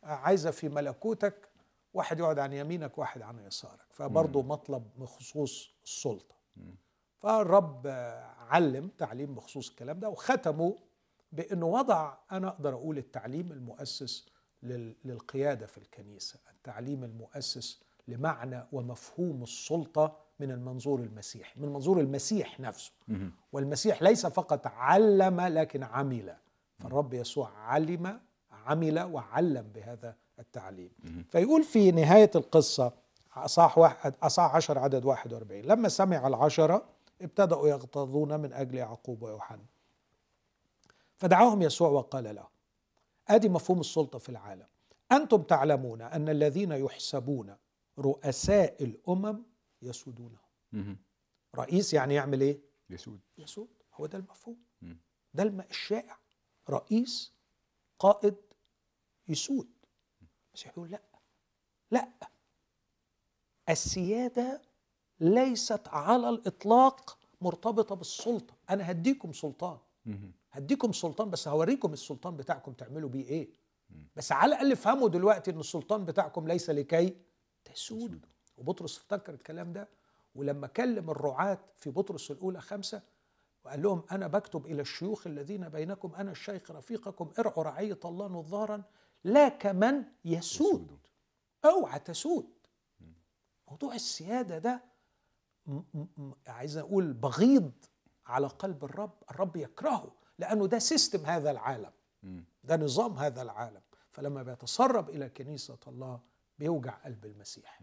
[0.03, 1.48] عايزة في ملكوتك
[1.93, 3.85] واحد يقعد عن يمينك واحد عن يسارك.
[3.89, 6.35] فبرضه مطلب بخصوص السلطة.
[7.19, 7.87] فالرب
[8.49, 10.73] علم تعليم بخصوص الكلام ده وختموا
[11.31, 14.25] بإنه وضع أنا أقدر أقول التعليم المؤسس
[14.63, 22.59] لل- للقيادة في الكنيسة، التعليم المؤسس لمعنى ومفهوم السلطة من المنظور المسيحي، من منظور المسيح
[22.59, 22.91] نفسه.
[23.51, 26.35] والمسيح ليس فقط علم لكن عمل.
[26.79, 28.19] فالرب يسوع علم
[28.51, 30.91] عمل وعلم بهذا التعليم.
[31.29, 32.93] فيقول في نهاية القصة
[33.33, 36.89] اصح واحد اصح 10 عدد 41 لما سمع العشرة
[37.21, 39.65] ابتدأوا يغتاظون من أجل يعقوب ويوحنا.
[41.17, 42.49] فدعاهم يسوع وقال لهم
[43.27, 44.65] أدي مفهوم السلطة في العالم.
[45.11, 47.55] أنتم تعلمون أن الذين يحسبون
[47.99, 49.43] رؤساء الأمم
[49.81, 50.97] يسودونهم.
[51.55, 53.19] رئيس يعني يعمل إيه؟ يسود.
[53.37, 53.67] يسود.
[53.93, 54.57] هو ده المفهوم.
[55.33, 56.17] ده الشائع.
[56.69, 57.33] رئيس
[57.99, 58.35] قائد
[59.27, 59.67] يسود.
[60.59, 61.01] بس يقول لا.
[61.91, 62.09] لا.
[63.69, 64.61] السيادة
[65.19, 68.53] ليست على الإطلاق مرتبطة بالسلطة.
[68.69, 69.77] أنا هديكم سلطان.
[70.51, 73.49] هديكم سلطان بس هوريكم السلطان بتاعكم تعملوا بيه إيه.
[74.15, 77.15] بس على الأقل افهموا دلوقتي إن السلطان بتاعكم ليس لكي
[77.65, 78.19] تسودوا.
[78.57, 79.87] وبطرس افتكر الكلام ده
[80.35, 83.01] ولما كلم الرعاة في بطرس الأولى خمسة
[83.65, 88.83] وقال لهم أنا بكتب إلى الشيوخ الذين بينكم أنا الشيخ رفيقكم ارعوا رعية الله نظارا
[89.23, 90.97] لا كمن يسود.
[91.65, 92.49] أوعى تسود.
[93.67, 94.83] موضوع السيادة ده
[96.47, 97.71] عايز أقول بغيض
[98.25, 99.13] على قلب الرب.
[99.31, 101.91] الرب يكرهه لأنه ده سيستم هذا العالم.
[102.63, 103.81] ده نظام هذا العالم.
[104.11, 106.19] فلما بيتسرب إلى كنيسة الله
[106.59, 107.81] بيوجع قلب المسيح.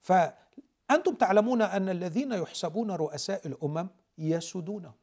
[0.00, 4.94] فانتم تعلمون أن الذين يحسبون رؤساء الأمم يسودونهم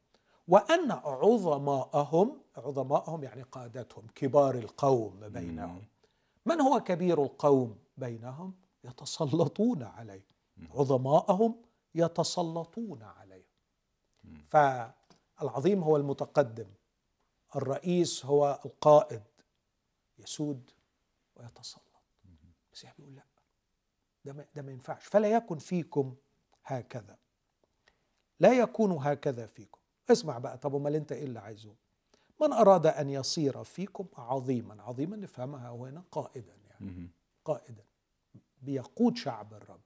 [0.48, 5.84] وأن عظماءهم عظماءهم يعني قادتهم كبار القوم بينهم.
[6.46, 8.54] من هو كبير القوم بينهم؟
[8.84, 10.26] يتسلطون عليه.
[10.70, 11.62] عظماءهم
[11.94, 13.46] يتسلطون عليه.
[14.48, 16.66] فالعظيم هو المتقدم.
[17.56, 19.22] الرئيس هو القائد.
[20.18, 20.70] يسود
[21.36, 21.82] ويتسلط.
[22.66, 23.24] المسيح بيقول لا.
[24.24, 25.06] ده ما, ده ما ينفعش.
[25.06, 26.14] فلا يكن فيكم
[26.64, 27.18] هكذا.
[28.40, 29.75] لا يكون هكذا فيكم.
[30.10, 31.74] اسمع بقى طب أمال أنت إيه اللي عايزه
[32.40, 37.08] من أراد أن يصير فيكم عظيما عظيما نفهمها هنا قائدا يعني.
[37.44, 37.84] قائدا
[38.62, 39.80] بيقود شعب الرب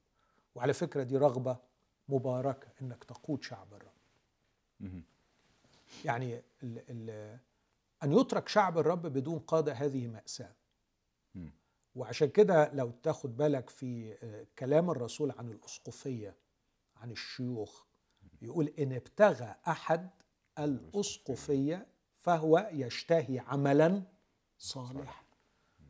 [0.54, 1.56] وعلى فكرة دي رغبة
[2.08, 3.92] مباركة إنك تقود شعب الرب.
[6.04, 7.38] يعني ال ال
[8.02, 10.52] أن يترك شعب الرب بدون قادة هذه مأساة.
[11.94, 16.34] وعشان كده لو تاخد بالك في آه، كلام الرسول عن الأسقفية
[16.96, 17.84] عن الشيوخ
[18.42, 20.10] يقول إن ابتغى أحد
[20.58, 21.86] الأسقفية
[22.18, 24.02] فهو يشتهي عملا
[24.58, 25.22] صالحا.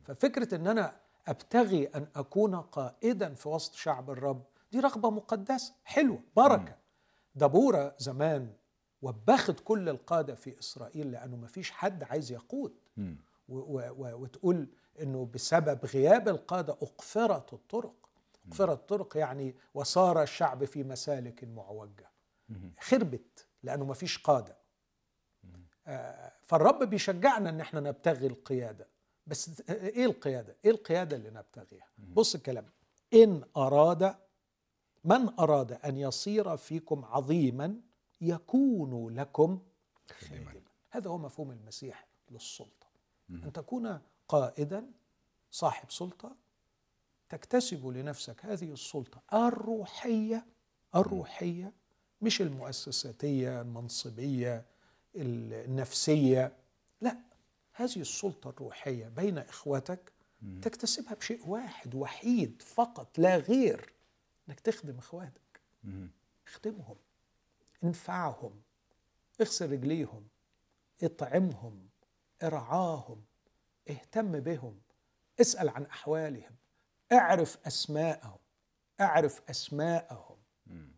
[0.03, 6.19] ففكرة إن أنا أبتغي أن أكون قائدا في وسط شعب الرب دي رغبة مقدسة حلوة
[6.35, 6.77] بركة.
[7.35, 8.53] دبوره زمان
[9.01, 12.73] وبخت كل القادة في إسرائيل لأنه ما فيش حد عايز يقود.
[13.49, 14.67] وتقول
[15.01, 18.09] إنه بسبب غياب القادة أقفرت الطرق.
[18.47, 21.91] أقفرت الطرق يعني وصار الشعب في مسالك معوجة.
[22.03, 22.11] مهم.
[22.79, 24.57] خربت لأنه ما فيش قادة.
[25.87, 28.87] آه، فالرب بيشجعنا إن إحنا نبتغي القيادة.
[29.27, 32.65] بس إيه القيادة؟ إيه القيادة اللي نبتغيها؟ بص الكلام.
[33.13, 34.15] إن أراد
[35.03, 37.81] من أراد أن يصير فيكم عظيما
[38.21, 39.59] يكون لكم
[40.11, 40.61] خادما.
[40.89, 42.87] هذا هو مفهوم المسيح للسلطة.
[43.29, 44.91] أن تكون قائدا
[45.51, 46.35] صاحب سلطة
[47.29, 50.45] تكتسب لنفسك هذه السلطة الروحية
[50.95, 51.73] الروحية
[52.21, 54.65] مش المؤسساتية المنصبية
[55.15, 56.55] النفسية.
[57.01, 57.17] لا
[57.73, 60.11] هذه السلطة الروحية بين اخوتك
[60.61, 63.93] تكتسبها بشيء واحد وحيد فقط لا غير.
[64.49, 65.61] إنك تخدم إخواتك.
[65.83, 66.11] مهم.
[66.47, 66.95] اخدمهم
[67.83, 68.61] انفعهم
[69.41, 70.27] اغسل رجليهم
[71.03, 71.89] اطعمهم
[72.43, 73.23] ارعاهم
[73.89, 74.81] اهتم بهم
[75.41, 76.55] اسأل عن أحوالهم
[77.11, 78.37] اعرف أسماءهم
[79.01, 80.37] اعرف أسماءهم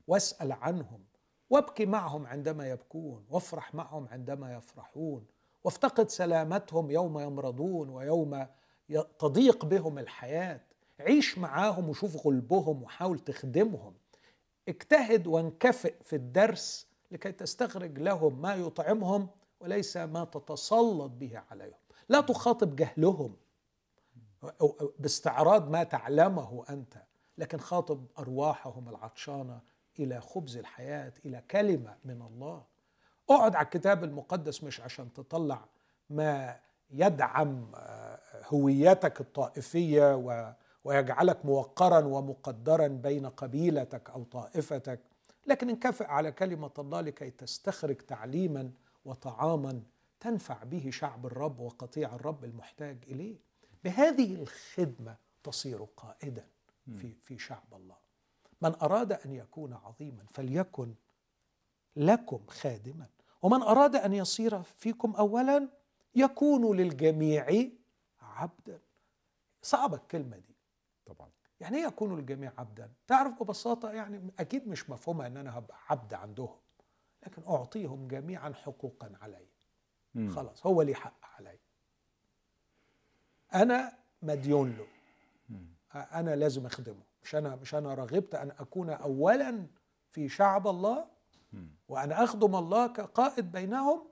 [0.08, 1.04] واسأل عنهم.
[1.50, 5.26] وابكي معهم عندما يبكون وافرح معهم عندما يفرحون
[5.64, 8.48] وافتقد سلامتهم يوم يمرضون ويوم
[9.20, 10.62] تضيق بهم الحياة.
[11.00, 13.94] عيش معاهم وشوف غلبهم وحاول تخدمهم.
[14.68, 19.28] اجتهد وانكفئ في الدرس لكي تستخرج لهم ما يطعمهم
[19.60, 21.78] وليس ما تتسلط به عليهم.
[22.10, 23.36] لا تخاطب جهلهم.
[25.00, 27.04] باستعراض ما تعلمه أنت
[27.38, 29.62] لكن خاطب أرواحهم العطشانة
[30.00, 32.64] إلى خبز الحياة إلى كلمة من الله.
[33.30, 35.66] اقعد على الكتاب المقدس مش عشان تطلع
[36.10, 36.60] ما
[36.92, 40.16] يدعم آه، هويتك الطائفية
[40.84, 45.00] ويجعلك موقرا ومقدرا بين قبيلتك أو طائفتك
[45.48, 48.72] لكن انكفئ على كلمة الله لكي تستخرج تعليما
[49.06, 49.82] وطعاما
[50.20, 53.38] تنفع به شعب الرب وقطيع الرب المحتاج إليه.
[53.84, 56.46] بهذه الخدمة تصير قائدا
[56.86, 58.03] في في شعب الله.
[58.64, 60.96] من أراد أن يكون عظيما فليكن
[61.96, 63.08] لكم خادما.
[63.42, 65.70] ومن أراد أن يصير فيكم اولا
[66.16, 67.70] يكون للجميع
[68.22, 68.80] عبدا.
[69.62, 70.56] صعبة الكلمة دي.
[71.06, 71.30] طبعا.
[71.60, 76.14] يعني إيه يكون الجميع عبدا؟ تعرف ببساطة يعني أكيد مش مفهومه إن أنا هبقى عبد
[76.14, 76.60] عندهم
[77.26, 79.48] لكن أعطيهم جميعا حقوقا علي.
[80.30, 81.60] خلاص هو لي حق علي.
[83.54, 84.88] أنا مديون له.
[85.94, 87.13] أنا لازم أخدمه.
[87.24, 89.68] مش أنا مش أنا رغبت أن أكون اولا
[90.12, 91.06] في شعب الله
[91.88, 94.08] وأن أخدم الله كقائد بينهم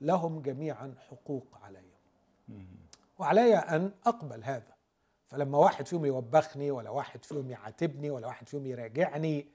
[0.00, 1.88] لهم جميعا حقوق علي.
[3.18, 4.74] وعلي أن أقبل هذا.
[5.26, 9.46] فلما واحد فيهم يوبخني ولا واحد فيهم يعاتبني ولا واحد فيهم يراجعني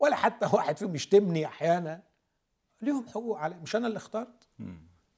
[0.00, 2.02] ولا حتى واحد فيهم يشتمني أحيانا
[2.80, 3.54] ليهم حقوق علي.
[3.54, 4.48] مش أنا اللي اخترت؟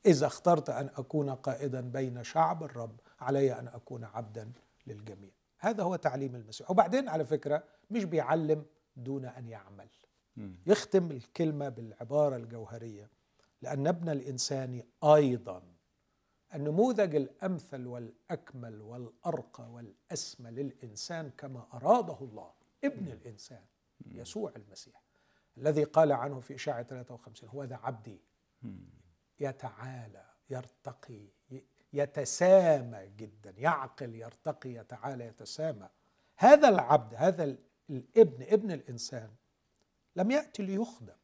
[0.06, 4.52] إذا اخترت أن أكون قائدا بين شعب الرب علي أن أكون عبدا
[4.86, 5.30] للجميع.
[5.60, 6.70] هذا هو تعليم المسيح.
[6.70, 9.88] وبعدين على فكرة مش بيعلم دون أن يعمل.
[10.66, 13.10] يختم الكلمة بالعبارة الجوهرية.
[13.62, 15.62] لأن ابن الإنسان أيضا
[16.54, 22.52] النموذج الأمثل والأكمل والأرقى والأسمى للإنسان كما أراده الله
[22.84, 23.64] ابن الإنسان
[24.06, 25.02] يسوع المسيح.
[25.56, 28.20] الذي قال عنه في إشاعة 53 هو ذا عبدي.
[29.40, 31.28] يتعالى يرتقي
[31.92, 35.88] يتسامى جدا يعقل يرتقي يتعالى يتسامى.
[36.36, 37.56] هذا العبد هذا
[37.90, 39.30] الابن ابن الإنسان
[40.16, 41.16] لم ياتي ليخدم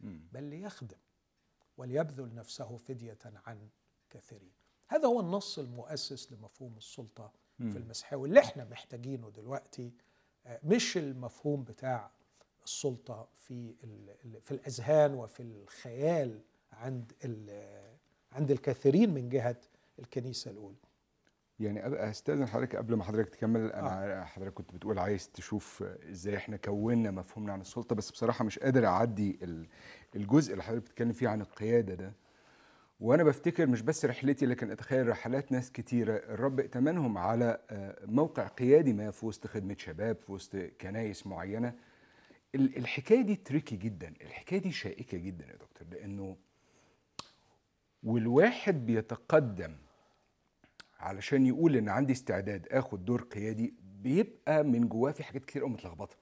[0.00, 0.96] بل ليخدم
[1.76, 3.68] وليبذل نفسه فدية عن
[4.10, 4.52] كثيرين.
[4.88, 9.92] هذا هو النص المؤسس لمفهوم السلطة في المسيحية واللي إحنا محتاجينه دلوقتي
[10.46, 12.10] آه، مش المفهوم بتاع
[12.64, 13.74] السلطة في
[14.40, 16.40] في الأذهان وفي الخيال
[16.72, 17.12] عند
[18.32, 19.56] عند الكثيرين من جهة
[19.98, 20.76] الكنيسة الأولى.
[21.60, 24.24] يعني أستاذن حضرتك قبل ما حضرتك تكمل أنا آه.
[24.24, 28.86] حضرتك كنت بتقول عايز تشوف إزاي إحنا كونا مفهومنا عن السلطة بس بصراحة مش قادر
[28.86, 29.38] أعدي
[30.16, 32.12] الجزء اللي حضرتك بتتكلم فيه عن القيادة ده.
[33.00, 36.16] وأنا بفتكر مش بس رحلتي لكن أتخيل رحلات ناس كتيرة.
[36.16, 41.74] الرب ائتمنهم على آه، موقع قيادي ما في وسط خدمة شباب في وسط كنايس معينة.
[42.54, 46.36] الحكاية دي تريكي جدا الحكاية دي شائكة جدا يا دكتور لأنه
[48.02, 49.76] والواحد بيتقدم
[51.04, 55.70] علشان يقول إن عندي استعداد آخد دور قيادي بيبقى من جواه في حاجات كتير قوي
[55.70, 56.16] متلخبطة.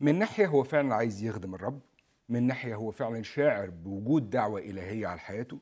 [0.00, 1.80] من ناحية هو فعلا عايز يخدم الرب
[2.28, 5.58] من ناحية هو فعلا شاعر بوجود دعوة إلهية على حياته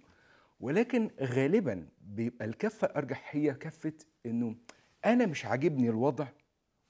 [0.61, 3.93] ولكن غالبا بيبقى الكفة أرجح هي كفة
[4.27, 4.55] إنه
[5.05, 6.27] أنا مش عاجبني الوضع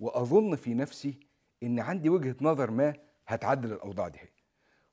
[0.01, 1.21] وأظن في نفسي
[1.63, 2.95] إن عندي وجهة نظر ما
[3.27, 4.19] هتعدل الأوضاع دي.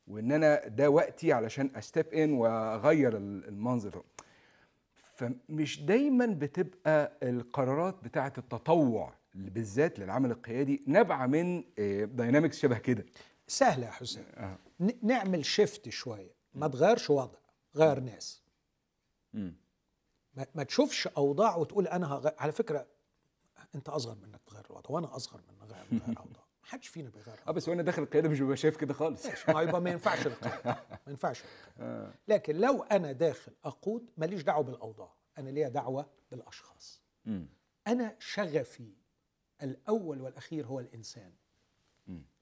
[0.08, 4.04] وإن أنا ده وقتي علشان أستيب إن وأغير المنظر.
[5.16, 11.64] فمش دايما بتبقى القرارات بتاعة التطوع بالذات للعمل القيادي نابعة من
[12.16, 13.06] dynamics شبه كده.
[13.48, 14.24] سهلة يا حسين.
[14.36, 14.58] آه.
[15.02, 16.36] نعمل shift شوية.
[16.54, 17.38] ما تغيرش وضع
[17.76, 18.42] غير ناس.
[19.34, 22.86] ما, ما تشوفش أوضاع وتقول أنا هغير على فكرة
[23.76, 26.14] أنت أصغر منك تغير الوضع وأنا أصغر منك غير ما
[26.66, 29.26] حدش فينا بيغير آه بس وأنا داخل القيادة مش ببقى شايف كده خالص.
[29.50, 30.28] ما يبقى ما ينفعش
[30.66, 30.76] ما
[31.08, 31.44] ينفعش
[31.80, 32.14] آه.
[32.28, 35.14] لكن لو أنا داخل أقود ماليش دعوة بالأوضاع.
[35.38, 37.02] أنا ليا دعوة بالأشخاص.
[37.88, 38.94] أنا شغفي
[39.64, 41.32] الأول والأخير هو الإنسان.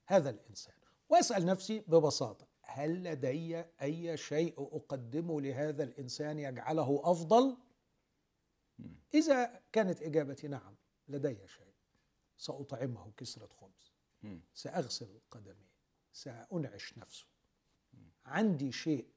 [0.05, 0.74] هذا الإنسان.
[1.09, 7.57] وأسأل نفسي ببساطة هل لدي أي شيء أقدمه لهذا الإنسان يجعله أفضل؟
[9.13, 10.76] إذا كانت إجابتي نعم
[11.07, 11.74] لدي شيء.
[12.38, 13.92] سأطعمه كسرة خبز.
[14.53, 15.74] سأغسل قدميه
[16.13, 17.26] سأنعش نفسه
[18.26, 19.07] عندي شيء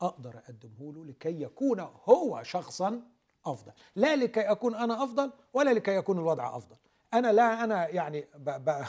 [0.00, 3.02] أقدر أقدمه له لكي يكون هو شخصا
[3.46, 3.72] أفضل.
[3.96, 6.76] لا لكي أكون أنا أفضل ولا لكي يكون الوضع أفضل.
[7.14, 8.84] أنا لا أنا يعني ب ب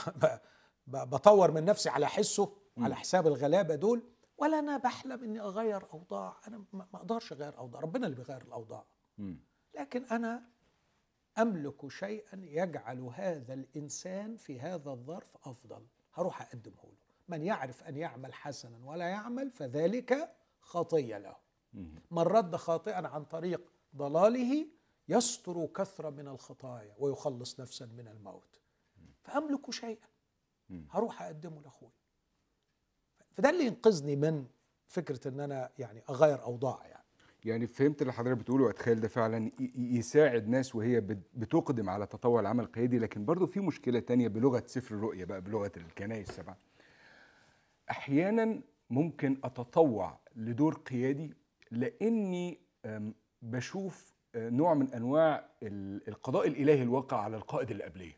[0.88, 4.03] ب بطور من نفسي على حسه على حساب الغلابة دول
[4.38, 6.38] ولا أنا بحلم إني أغير أوضاع.
[6.47, 7.82] أنا ما أقدرش أغير أوضاع.
[7.82, 8.86] ربنا اللي بيغير الأوضاع.
[9.76, 10.49] لكن أنا
[11.38, 15.86] أملك شيئا يجعل هذا الإنسان في هذا الظرف أفضل.
[16.13, 16.97] هروح أقدمه له.
[17.27, 21.36] من يعرف أن يعمل حسنا ولا يعمل فذلك خطية له.
[22.11, 24.67] من رد خاطئا عن طريق ضلاله
[25.09, 28.59] يستر كثرة من الخطايا ويخلص نفسا من الموت.
[29.21, 30.07] فأملك شيئا.
[30.89, 31.91] هروح أقدمه لأخوي.
[33.32, 34.45] فده اللي ينقذني من
[34.88, 36.99] فكرة أن أنا يعني أغير أوضاع يعني.
[37.45, 42.39] يعني فهمت اللي حضرتك بتقوله واتخيل ده فعلا يساعد ناس وهي بت- بتقدم على تطوع
[42.39, 42.99] العمل القيادي.
[42.99, 46.57] لكن برضه في مشكلة تانية بلغة سفر الرؤيا بقى بلغة الكنائس السبعة.
[47.91, 51.33] أحيانا ممكن أتطوع لدور قيادي
[51.71, 52.59] لأني
[53.41, 58.13] بشوف آه، نوع من أنواع ال- القضاء الإلهي الواقع على القائد اللي قبليه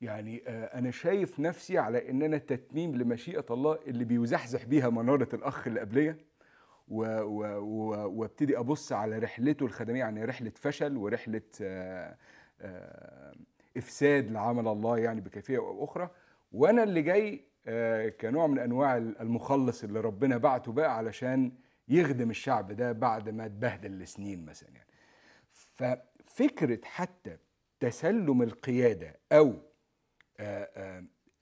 [0.00, 5.28] يعني آه، أنا شايف نفسي على إن أنا تتميم لمشيئة الله اللي بيزحزح بيها منارة
[5.34, 6.18] الأخ اللي قبليه
[6.88, 12.16] وابتدي أبص على رحلته الخدمية يعني رحلة فشل ورحلة آه،
[12.60, 13.34] آه،
[13.76, 16.10] إفساد لعمل الله يعني بكيفية أو أخرى.
[16.52, 21.52] وأنا اللي جاي آه، كنوع من أنواع المخلص اللي ربنا بعته بقى علشان
[21.88, 24.88] يخدم الشعب ده بعد ما اتبهدل لسنين مثلا يعني.
[25.52, 27.36] ففكرة حتى
[27.80, 29.54] تسلم القيادة أو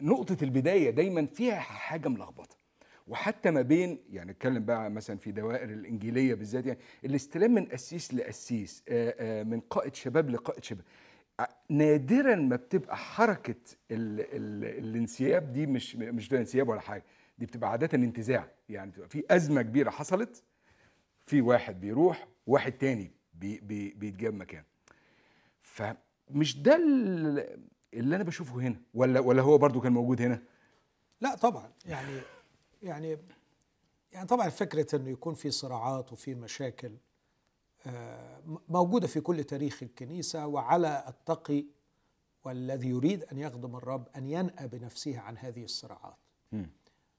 [0.02, 2.63] نقطة البداية دايما فيها حاجة ملخبطة.
[3.06, 8.14] وحتى ما بين يعني اتكلم بقى مثلا في دوائر الإنجيلية بالذات يعني الاستلام من قسيس
[8.14, 10.84] لقسيس آه، آه، من قائد شباب لقائد شباب
[11.40, 13.54] ع- نادرا ما بتبقى حركة
[13.90, 17.04] ال ال الانسياب دي مش مش بتبقى انسياب ولا حاجة
[17.38, 20.42] دي بتبقى عادة انتزاع يعني بتبقى في أزمة كبيرة حصلت
[21.26, 24.64] في واحد بيروح واحد تاني بي بي بيتجاب مكانه
[25.62, 30.42] فمش ده ال- اللي أنا بشوفه هنا ولا ولا هو برضو كان موجود هنا؟
[31.20, 32.20] لا طبعا يعني
[32.84, 33.18] يعني
[34.12, 36.96] يعني طبعا فكرة إنه يكون في صراعات وفي مشاكل
[37.86, 41.64] آه، موجودة في كل تاريخ الكنيسة وعلى التقي
[42.44, 46.16] والذي يريد أن يخدم الرب أن ينأى بنفسه عن هذه الصراعات.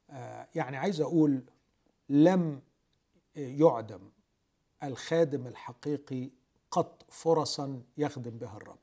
[0.10, 1.44] آه، يعني عايز أقول
[2.10, 2.62] لم
[3.36, 4.10] يعدم
[4.84, 6.30] الخادم الحقيقي
[6.72, 8.80] قط فرصا يخدم بها الرب.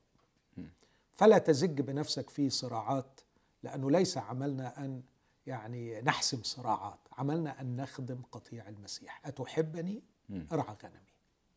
[1.13, 3.21] فلا تزج بنفسك في صراعات
[3.63, 5.03] لأنه ليس عملنا أن
[5.47, 10.03] يعني نحسم صراعات، عملنا أن نخدم قطيع المسيح، أتحبني؟
[10.51, 11.13] أرعى غنمي،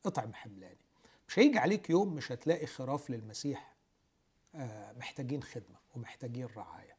[0.06, 0.78] اطعم حملاني.
[1.28, 3.74] مش هيجي عليك يوم مش هتلاقي خراف للمسيح
[4.54, 6.96] آه، محتاجين خدمة ومحتاجين رعاية.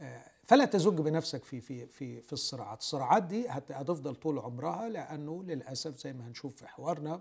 [0.00, 4.88] آه، فلا تزج بنفسك في في في في الصراعات، الصراعات دي هت- هتفضل طول عمرها
[4.88, 7.20] لأنه للأسف زي ما هنشوف في حوارنا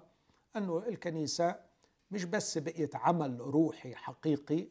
[0.56, 1.56] أنه الكنيسة
[2.12, 4.68] مش بس بقيت عمل روحي حقيقي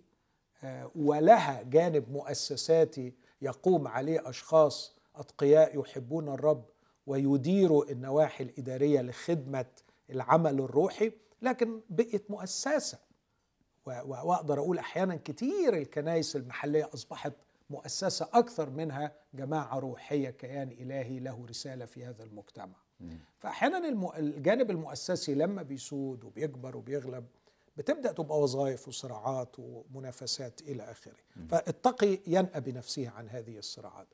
[0.64, 6.64] آه، ولها جانب مؤسساتي يقوم عليه أشخاص أتقياء يحبون الرب
[7.06, 9.66] ويديروا النواحي الإدارية لخدمة
[10.10, 11.12] العمل الروحي
[11.42, 12.98] لكن بقيت مؤسسة
[13.86, 17.32] وأقدر أقول أحيانا كتير الكنائس المحلية أصبحت
[17.70, 22.76] مؤسسة أكثر منها جماعة روحية كيان إلهي له رسالة في هذا المجتمع.
[23.38, 23.88] فأحيانا
[24.18, 27.26] الجانب المؤسسي لما بيسود وبيكبر وبيغلب
[27.76, 31.16] بتبدأ تبقى وظائف وصراعات ومنافسات إلى آخره.
[31.48, 34.06] فالتقي ينأى بنفسه عن هذه الصراعات.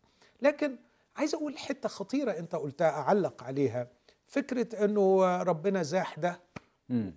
[0.43, 0.77] لكن
[1.17, 3.89] عايز أقول حتة خطيرة أنت قلتها أعلق عليها.
[4.27, 6.41] فكرة إنه ربنا زاح ده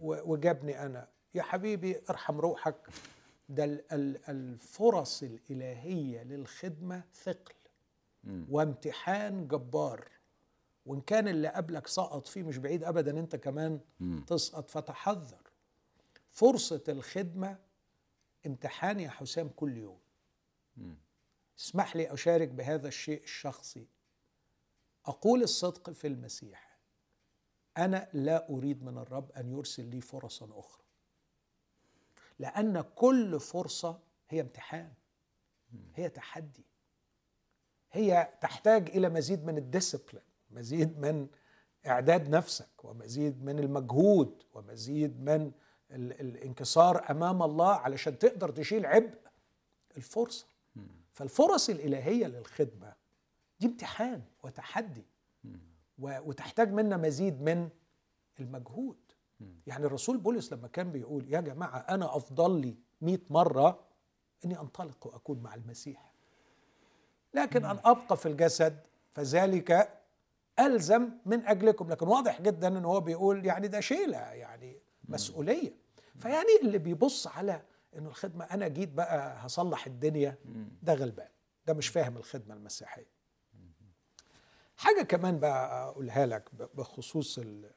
[0.02, 1.08] وجابني أنا.
[1.36, 2.76] يا حبيبي ارحم روحك.
[3.50, 7.54] ده ال- ال- الفرص الإلهية للخدمة ثقل
[8.50, 10.08] وامتحان جبار.
[10.86, 13.80] وإن كان اللي قبلك سقط فيه مش بعيد ابدا أنت كمان
[14.28, 14.70] تسقط.
[14.70, 15.41] فتحذر.
[16.32, 17.58] فرصة الخدمة
[18.46, 20.00] امتحان يا حسام كل يوم.
[21.60, 23.88] اسمح لي أشارك بهذا الشيء الشخصي.
[25.06, 26.80] أقول الصدق في المسيح.
[27.78, 30.84] أنا لا أريد من الرب أن يرسل لي فرصا أخرى.
[32.40, 34.94] لأن كل فرصة هي امتحان.
[35.96, 36.66] هي تحدي.
[37.92, 41.28] هي تحتاج إلى مزيد من الديسبلين مزيد من
[41.88, 45.52] إعداد نفسك ومزيد من المجهود ومزيد من
[45.96, 49.18] الانكسار أمام الله علشان تقدر تشيل عبء.
[49.98, 50.46] الفرصة.
[51.14, 52.94] فالفرص الإلهية للخدمة
[53.60, 55.06] دي امتحان وتحدي.
[56.00, 57.70] وتحتاج منا مزيد من
[58.40, 58.98] المجهود.
[59.68, 63.80] يعني الرسول بولس لما كان بيقول يا جماعة أنا أفضل لي 100 مرة
[64.46, 66.14] إني أنطلق وأكون مع المسيح.
[67.34, 68.80] لكن أن أبقى في الجسد
[69.14, 70.00] فذلك
[70.60, 71.90] ألزم من أجلكم.
[71.90, 74.78] لكن واضح جدا إن هو بيقول يعني ده شيلة يعني
[75.08, 75.81] مسؤولية.
[76.20, 77.62] فيعني اللي بيبص على
[77.98, 80.38] إنه الخدمة أنا جيت بقى هصلح الدنيا
[80.84, 81.30] ده غلبان.
[81.68, 83.08] ده مش فاهم الخدمة المسيحية.
[84.78, 87.72] حاجة كمان بقى أقولها لك بخصوص ال...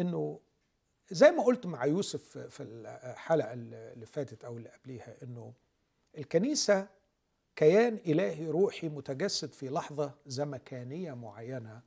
[0.00, 0.40] إنه
[1.10, 5.52] زي ما قلت مع يوسف في الحلقة اللي فاتت أو اللي قبليها إنه
[6.18, 6.88] الكنيسة
[7.56, 11.82] كيان إلهي روحي متجسد في لحظة زمكانية معينة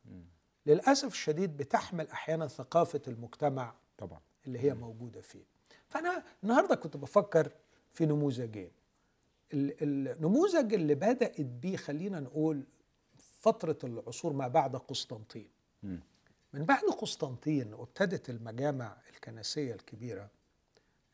[0.66, 4.22] للأسف الشديد بتحمل أحيانا ثقافة المجتمع طبعا.
[4.48, 5.46] اللي هي موجودة فيه.
[5.94, 7.52] فأنا النهارده كنت بفكر
[7.94, 8.72] في نموذجين
[9.54, 9.84] ال-
[10.18, 12.64] النموذج اللي بدأت بيه خلينا نقول
[13.40, 15.50] فترة العصور ما بعد قسطنطين.
[16.54, 20.30] من بعد قسطنطين وابتدت المجامع الكنسية الكبيرة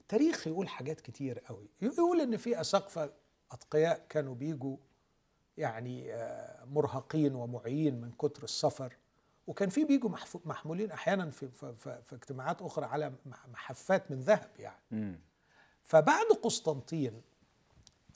[0.02, 1.68] التاريخ يقول حاجات كتير قوي.
[1.82, 3.12] يقول إن في أساقفة
[3.52, 4.78] أتقياء كانوا بيجوا
[5.58, 8.96] يعني آه، مرهقين ومعيين من كتر السفر.
[9.50, 10.10] وكان في بيجوا
[10.46, 15.20] محمولين أحيانا في, في, في, في اجتماعات أخرى على مح- محفات من ذهب يعني مم.
[15.84, 17.22] فبعد قسطنطين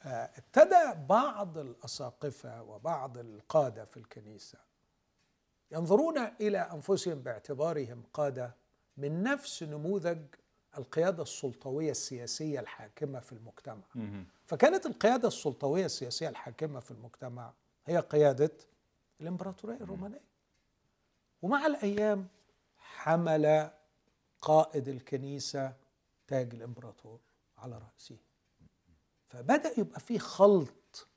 [0.05, 4.57] آه، ابتدى بعض الأساقفة وبعض القادة في الكنيسة
[5.71, 8.55] ينظرون إلى أنفسهم باعتبارهم قادة
[8.97, 10.19] من نفس نموذج
[10.77, 14.25] القيادة السلطوية السياسية الحاكمة في المجتمع مم.
[14.45, 17.53] فكانت القيادة السلطوية السياسية الحاكمة في المجتمع
[17.85, 18.51] هي قيادة
[19.21, 20.21] الإمبراطورية الرومانية
[21.43, 22.27] ومع الأيام
[22.77, 23.69] حمل
[24.41, 25.73] قائد الكنيسة
[26.27, 27.19] تاج الإمبراطور
[27.57, 28.17] على رأسه.
[29.29, 31.07] فبدأ يبقى في خلط.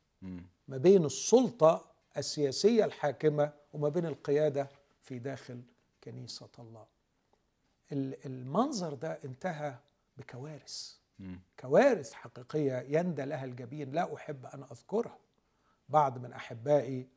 [0.69, 4.69] ما بين السلطة السياسية الحاكمة وما بين القيادة
[5.03, 5.63] في داخل
[6.05, 6.87] كنيسة الله.
[7.93, 9.75] ال- المنظر ده انتهى
[10.17, 10.97] بكوارث.
[11.61, 13.93] كوارث حقيقية يندى لها الجبين.
[13.93, 15.19] لا أحب أن اذكرها
[15.89, 17.09] بعض من أحبائي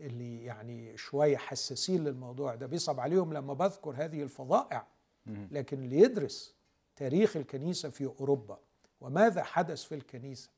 [0.00, 2.66] اللي يعني شوية حساسين للموضوع ده.
[2.66, 4.86] بيصعب عليهم لما بذكر هذه الفضائع
[5.26, 5.48] مم.
[5.50, 6.54] لكن اللي يدرس
[6.96, 8.58] تاريخ الكنيسة في أوروبا
[9.00, 10.50] وماذا حدث في الكنيسة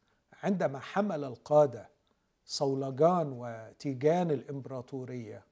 [0.42, 1.88] عندما حمل القادة
[2.44, 5.44] صولجان وتيجان الإمبراطورية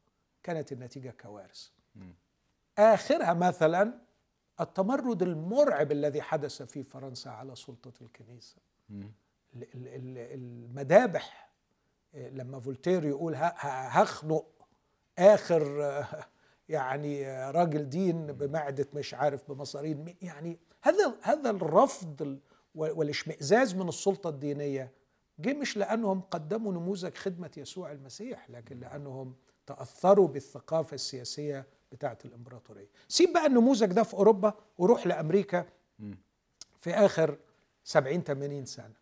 [0.43, 1.69] كانت النتيجة كوارث.
[2.79, 3.99] آخرها مثلا
[4.61, 8.57] التمرد المرعب الذي حدث في فرنسا على سلطة الكنيسة.
[10.35, 11.48] المذابح
[12.15, 14.47] لما فولتير يقول هخنق
[15.19, 16.05] آخر
[16.69, 22.39] يعني راجل دين بمعدة مش عارف بمصارين يعني هذا هذا الرفض
[22.75, 24.93] والاشمئزاز من السلطة الدينية
[25.39, 29.35] جه مش لأنهم قدموا نموذج خدمة يسوع المسيح لكن لأنهم
[29.67, 35.67] تأثروا بالثقافة السياسية بتاعة الإمبراطورية سيب بقى النموذج ده في أوروبا وروح لأمريكا.
[36.81, 37.39] في آخر
[37.85, 38.95] 70 80 سنة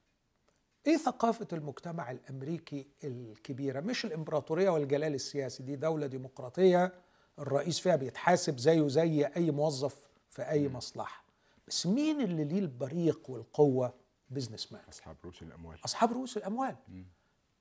[0.87, 6.93] إيه ثقافة المجتمع الأمريكي الكبيرة؟ مش الإمبراطورية والجلال السياسي دي دولة ديمقراطية
[7.39, 9.97] الرئيس فيها بيتحاسب زيه زي أي موظف
[10.31, 11.25] في أي مصلحة.
[11.69, 13.95] بس مين اللي ليه البريق والقوة؟
[14.31, 15.77] business man أصحاب رؤوس الأموال.
[15.85, 16.77] أصحاب رؤوس الأموال.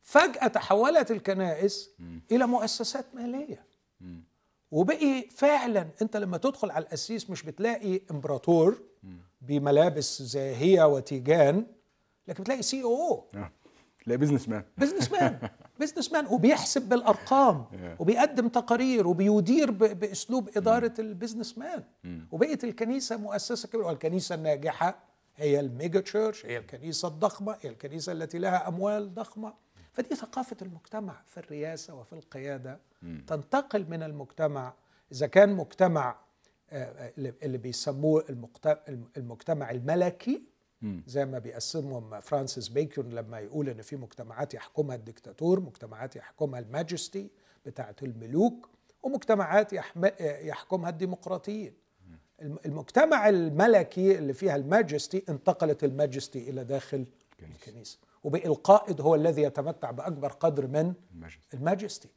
[0.01, 2.21] فجأة تحولت الكنائس مم.
[2.32, 3.65] إلى مؤسسات مالية.
[4.01, 4.23] مم.
[4.71, 8.78] وبقي فعلا أنت لما تدخل على القسيس مش بتلاقي إمبراطور
[9.41, 11.65] بملابس زاهية وتيجان.
[12.28, 13.26] لكن بتلاقي CEO.
[14.07, 15.49] لا business man business man
[15.80, 17.65] business man وبيحسب بالأرقام.
[17.99, 19.07] وبيقدم تقارير.
[19.07, 21.84] وبيدير بأسلوب إدارة ال business man.
[22.32, 23.86] وبقت الكنيسة مؤسسة كبيرة.
[23.86, 24.99] والكنيسة الناجحة
[25.36, 26.45] هي ال mega church.
[26.45, 27.57] هي الكنيسة الضخمة.
[27.61, 29.53] هي الكنيسة التي لها أموال ضخمة.
[29.91, 32.80] فدي ثقافة المجتمع في الرياسة وفي القيادة.
[33.28, 34.73] تنتقل من المجتمع.
[35.11, 36.15] إذا كان مجتمع
[36.69, 40.43] آه، آه، اللي بيسموه المجت- المجتمع الملكي.
[41.07, 47.29] زي ما بيقسمهم فرانسيس بيكون لما يقول إن في مجتمعات يحكمها الدكتاتور مجتمعات يحكمها الماجستي
[47.65, 48.69] بتاعه الملوك
[49.03, 49.73] ومجتمعات
[50.19, 51.73] يحكمها الديمقراطيين.
[52.41, 57.05] الم- المجتمع الملكي اللي فيها الماجستي انتقلت الماجستي إلى داخل.
[57.55, 57.97] الكنيسة.
[58.23, 60.93] وبقي القائد هو الذي يتمتع بأكبر قدر من
[61.53, 62.09] ال majesty.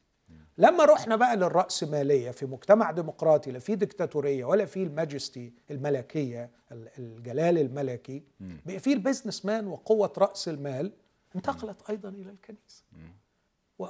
[0.59, 6.49] لما رحنا بقى للرأسمالية في مجتمع ديمقراطي لا في ديكتاتورية ولا في ال majesty الملكية
[6.71, 8.23] ال- الجلال الملكي
[8.65, 10.91] بقى في ال business man وقوة رأس المال
[11.35, 12.83] انتقلت أيضا إلى الكنيسة.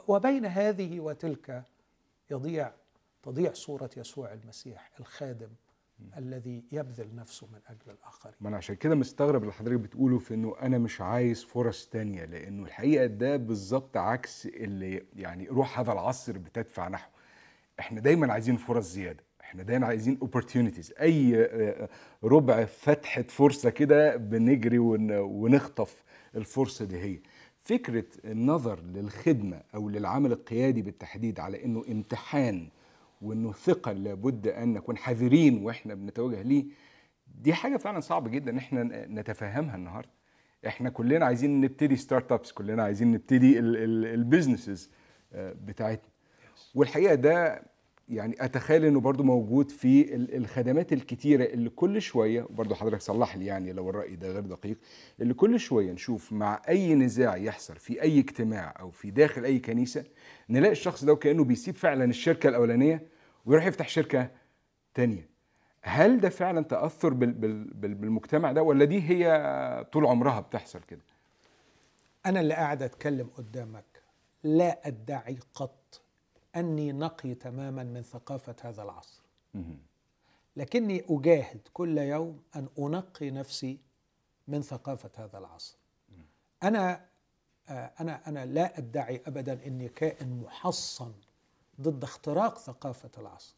[0.08, 1.64] وبين هذه وتلك
[2.32, 2.72] يضيع
[3.24, 5.50] تضيع صورة يسوع المسيح الخادم
[6.18, 8.36] الذي يبذل نفسه من أجل الآخرين.
[8.42, 12.26] ما أنا عشان كده مستغرب اللي حضرتك بتقوله في إنه أنا مش عايز فرص تانية
[12.26, 17.10] لأنه الحقيقة ده بالظبط عكس اللي يعني روح هذا العصر بتدفع نحو.
[17.80, 21.02] إحنا دايما عايزين فرص زيادة إحنا دايما عايزين opportunities.
[21.02, 21.90] أي آه،
[22.24, 26.04] ربع فتحة فرصة كده بنجري ون- ونخطف
[26.36, 27.20] الفرصة دي هي.
[27.64, 32.70] فكرة النظر للخدمة أو للعمل القيادي بالتحديد على إنه امتحان
[33.22, 36.66] وإنه ثقل لابد أن نكون حذرين وإحنا بنتوجه ليه.
[37.28, 40.10] دي حاجة فعلا صعب جدا إن إحنا نتفهمها النهارده.
[40.68, 44.92] إحنا كلنا عايزين نبتدي start-ups كلنا عايزين نبتدي ال businesses
[45.36, 46.10] بتاعتنا.
[46.76, 47.64] والحقيقة ده
[48.10, 53.38] يعني أتخيل إنه برضو موجود في ال- الخدمات الكتيرة اللي كل شوية وبرضو حضرتك صلح
[53.38, 54.78] لي يعني لو الرأي ده غير دقيق
[55.22, 59.60] اللي كل شوية نشوف مع أي نزاع يحصل في أي اجتماع أو في داخل أي
[59.60, 60.04] كنيسة
[60.50, 63.08] نلاقي الشخص ده وكأنه بيسيب فعلا الشركة الأولانية
[63.46, 64.32] ويروح يفتح شركة
[64.94, 65.30] تانية.
[65.82, 70.80] هل ده فعلا تأثر بال بال بال بالمجتمع ده ولا دي هي طول عمرها بتحصل
[70.88, 71.02] كده؟
[72.26, 73.86] أنا اللي قاعد أتكلم قدامك
[74.44, 75.79] لا أدعي قط
[76.56, 79.22] أني نقي تماما من ثقافة هذا العصر.
[80.56, 83.80] لكني أجاهد كل يوم أن أنقي نفسي
[84.48, 85.78] من ثقافة هذا العصر.
[86.64, 87.06] أنا
[87.70, 91.14] آه، أنا أنا لا أدعي ابدا أني كائن محصن
[91.82, 93.56] ضد اختراق ثقافة العصر.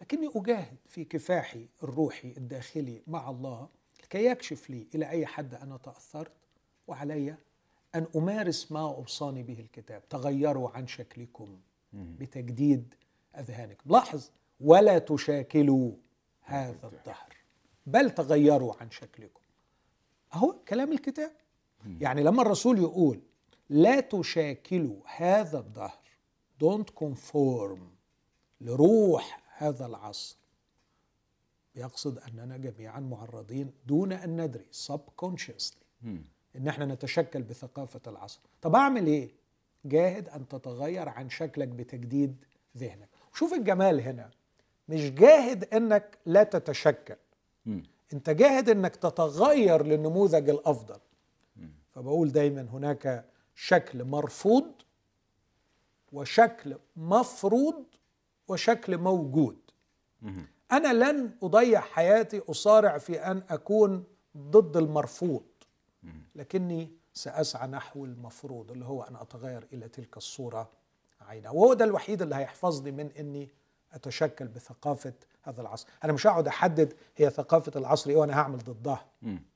[0.00, 3.68] لكني أجاهد في كفاحي الروحي الداخلي مع الله
[4.02, 6.32] لكي يكشف لي إلى أي حد أنا تأثرت
[6.86, 7.34] وعلي
[7.94, 10.08] أن أمارس ما اوصاني به الكتاب.
[10.08, 11.60] تغيروا عن شكلكم.
[11.92, 12.94] بتجديد
[13.38, 13.90] أذهانكم.
[13.90, 14.30] لاحظ
[14.60, 15.92] ولا تشاكلوا
[16.40, 17.36] هذا الدهر
[17.86, 19.40] بل تغيروا عن شكلكم.
[20.34, 21.32] أهو كلام الكتاب.
[22.00, 23.20] يعني لما الرسول يقول
[23.68, 26.02] لا تشاكلوا هذا الدهر
[26.64, 27.78] don't conform
[28.60, 30.36] لروح هذا العصر
[31.74, 35.84] يقصد أننا جميعا معرضين دون أن ندري subconsciously.
[36.56, 38.40] إن إحنا نتشكل بثقافة العصر.
[38.62, 39.30] طب أعمل إيه؟
[39.88, 42.44] جاهد أن تتغير عن شكلك بتجديد
[42.76, 43.08] ذهنك.
[43.34, 44.30] شوف الجمال هنا.
[44.88, 47.16] مش جاهد إنك لا تتشكل.
[47.66, 47.82] مم.
[48.12, 51.00] أنت جاهد إنك تتغير للنموذج الأفضل.
[51.90, 53.24] فبقول دايما هناك
[53.54, 54.72] شكل مرفوض
[56.12, 57.84] وشكل مفروض
[58.48, 59.56] وشكل موجود.
[60.22, 60.46] مهم.
[60.72, 64.04] أنا لن أضيع حياتي أصارع في أن أكون
[64.36, 65.42] ضد المرفوض.
[66.34, 70.70] لكني سأسعى نحو المفروض اللي هو أن أتغير إلى تلك الصورة
[71.20, 73.48] عينها وهو ده الوحيد اللي هيحفظني من إني
[73.92, 75.88] أتشكل بثقافة هذا العصر.
[76.04, 79.06] أنا مش هقعد أحدد هي ثقافة العصر إيه وأنا هعمل ضدها.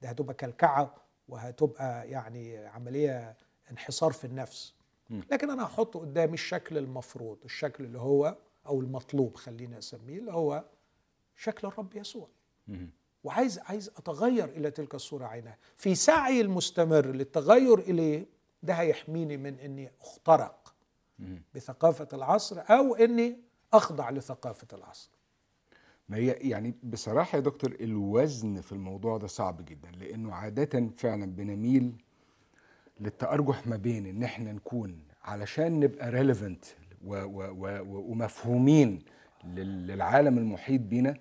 [0.03, 0.95] دي هتبقى كلكعة
[1.29, 3.37] وهتبقى يعني عملية
[3.71, 4.75] انحصار في النفس.
[5.31, 8.37] لكن أنا هحط قدامي الشكل المفروض الشكل اللي هو
[8.67, 10.65] أو المطلوب خليني أسميه اللي هو
[11.37, 12.29] شكل الرب يسوع.
[13.25, 18.27] وعايز عايز أتغير إلى تلك الصورة عينها في سعي المستمر للتغير إليه
[18.63, 20.75] ده هيحميني من إني أخترق.
[21.55, 23.37] بثقافة العصر أو إني
[23.73, 25.11] أخضع لثقافة العصر
[26.09, 31.27] ما هي يعني بصراحة يا دكتور الوزن في الموضوع ده صعب جدا لأنه عادة فعلا
[31.27, 31.93] بنميل
[33.01, 36.65] للتأرجح ما بين إن إحنا نكون علشان نبقى ريليفنت
[37.85, 38.99] ومفهومين
[39.45, 41.15] لل- للعالم المحيط بينا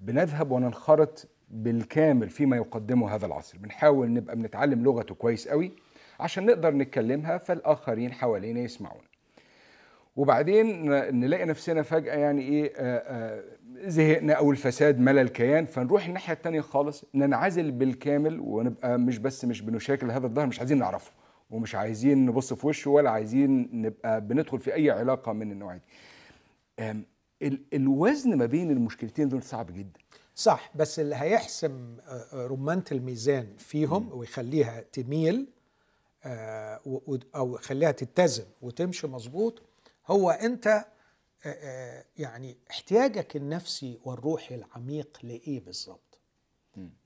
[0.00, 3.58] بنذهب وننخرط بالكامل فيما يقدمه هذا العصر.
[3.58, 5.72] بنحاول نبقى بنتعلم لغته كويس قوي
[6.20, 9.10] عشان نقدر نتكلمها فالآخرين حوالينا يسمعونا
[10.16, 10.90] وبعدين
[11.20, 13.42] نلاقي نفسنا فجأة يعني إيه آه، آه،
[13.88, 19.62] زهقنا أو الفساد ملى الكيان فنروح الناحية التانية خالص ننعزل بالكامل ونبقى مش بس مش
[19.62, 21.12] بنشاكل هذا الظهر مش عايزين نعرفه
[21.50, 25.82] ومش عايزين نبص في وشه ولا عايزين نبقى بندخل في أي علاقة من النوع دي
[27.72, 29.99] الوزن ما بين المشكلتين دول صعب جدا.
[30.40, 35.46] صح بس اللي هيحسم آه، آه، رمانة الميزان فيهم ويخليها تميل
[36.24, 36.80] آه،
[37.34, 39.62] أو يخليها تتزن وتمشي مظبوط
[40.06, 40.84] هو أنت
[42.16, 46.20] يعني احتياجك النفسي والروحي العميق لإيه بالظبط؟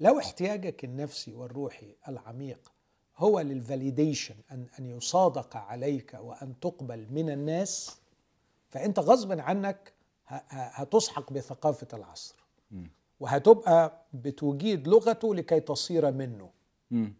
[0.00, 2.72] لو احتياجك النفسي والروحي العميق
[3.16, 7.98] هو للفاليديشن ان أن يصادق عليك وأن تقبل من الناس
[8.68, 9.92] فأنت غصبا عنك
[10.26, 12.44] هتسحق بثقافة العصر.
[13.20, 16.50] وهتبقى بتجيد لغته لكي تصير منه
[16.90, 17.14] مم.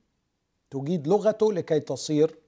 [0.70, 2.38] تجيد لغته لكي تصير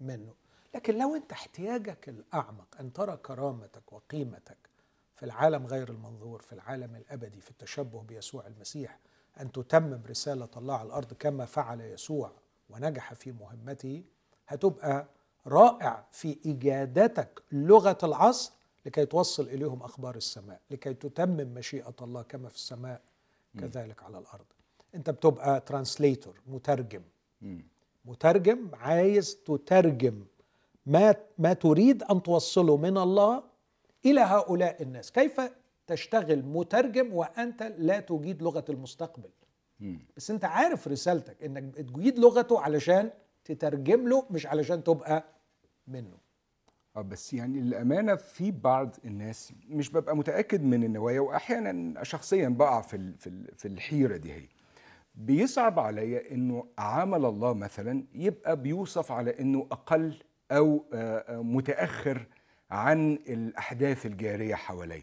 [0.00, 0.34] منه
[0.74, 4.56] لكن لو انت احتياجك الأعمق أن ترى كرامتك وقيمتك
[5.16, 8.98] في العالم غير المنظور في العالم الأبدي في التشبه بيسوع المسيح
[9.40, 12.32] أن تتمم رسالة الله على الأرض كما فعل يسوع
[12.70, 14.02] ونجح في مهمته
[14.48, 15.06] هتبقى
[15.46, 18.52] رائع في اجادتك لغة العصر
[18.86, 23.00] لكي توصل إليهم أخبار السماء لكي تتمم مشيئة الله كما في السماء
[23.60, 24.44] كذلك على الأرض.
[24.94, 27.02] أنت بتبقى ترانسليتور مترجم.
[28.04, 30.24] مترجم عايز تترجم
[30.86, 33.42] ما ما تريد أن توصله من الله
[34.06, 35.12] إلى هؤلاء الناس.
[35.12, 35.40] كيف
[35.86, 39.30] تشتغل مترجم وأنت لا تجيد لغة المستقبل.
[40.16, 43.10] بس أنت عارف رسالتك إنك بتجيد لغته علشان
[43.44, 45.24] تترجم له مش علشان تبقى
[45.88, 46.16] منه.
[46.96, 52.80] آه بس يعني الامانه في بعض الناس مش ببقى متأكد من النوايا وأحيانا شخصيا بقع
[52.80, 54.48] في في في الحيرة دي هي.
[55.14, 60.14] بيصعب عليا إنه عمل الله مثلا يبقى بيوصف على إنه أقل
[60.52, 62.26] أو آه، آه، متأخر
[62.70, 65.02] عن الأحداث الجارية حواليه.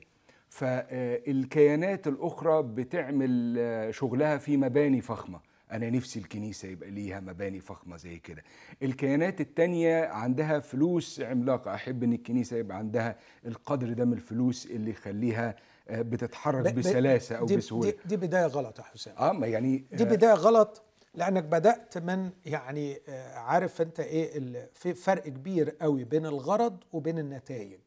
[0.49, 5.39] فالكيانات الأخرى بتعمل آه، شغلها في مباني فخمة.
[5.71, 8.43] أنا نفسي الكنيسة يبقى ليها مباني فخمة زي كده.
[8.83, 11.73] الكيانات التانية عندها فلوس عملاقة.
[11.75, 13.15] أحب إن الكنيسة يبقى عندها
[13.45, 15.55] القدر ده من الفلوس اللي يخليها
[15.89, 17.89] آه، بتتحرك بسلاسة أو دي بسهولة.
[17.91, 19.15] دي, دي بداية غلط يا حسام.
[19.17, 20.81] آه ما يعني دي بداية غلط
[21.15, 26.77] لأنك بدأت من يعني آه، عارف أنت إيه ال- في فرق كبير قوي بين الغرض
[26.93, 27.79] وبين النتائج.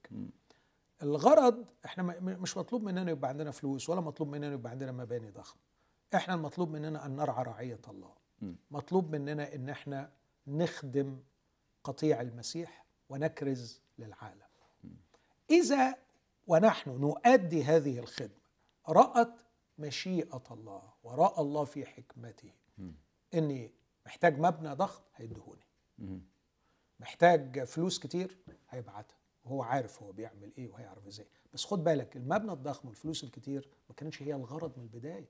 [1.02, 4.92] الغرض إحنا م- م- مش مطلوب مننا يبقى عندنا فلوس ولا مطلوب مننا يبقى عندنا
[4.92, 5.60] مباني ضخمة.
[6.14, 8.14] إحنا المطلوب مننا أن نرعى رعية الله.
[8.70, 10.12] مطلوب مننا إن إحنا
[10.46, 11.20] نخدم
[11.84, 14.46] قطيع المسيح ونكرز للعالم.
[15.50, 15.94] إذا
[16.46, 18.40] ونحن نؤدي هذه الخدمة
[18.88, 19.40] رأت
[19.78, 22.52] مشيئة الله ورأى الله في حكمته
[23.34, 23.72] إني
[24.06, 25.66] محتاج مبنى ضخم هيدهوني.
[27.00, 28.38] محتاج فلوس كتير
[28.68, 29.16] هيبعتها.
[29.44, 31.26] وهو عارف هو بيعمل إيه وهيعرف إزاي.
[31.52, 35.28] بس خد بالك المبنى الضخم والفلوس الكتير ما كانتش هي الغرض من البداية.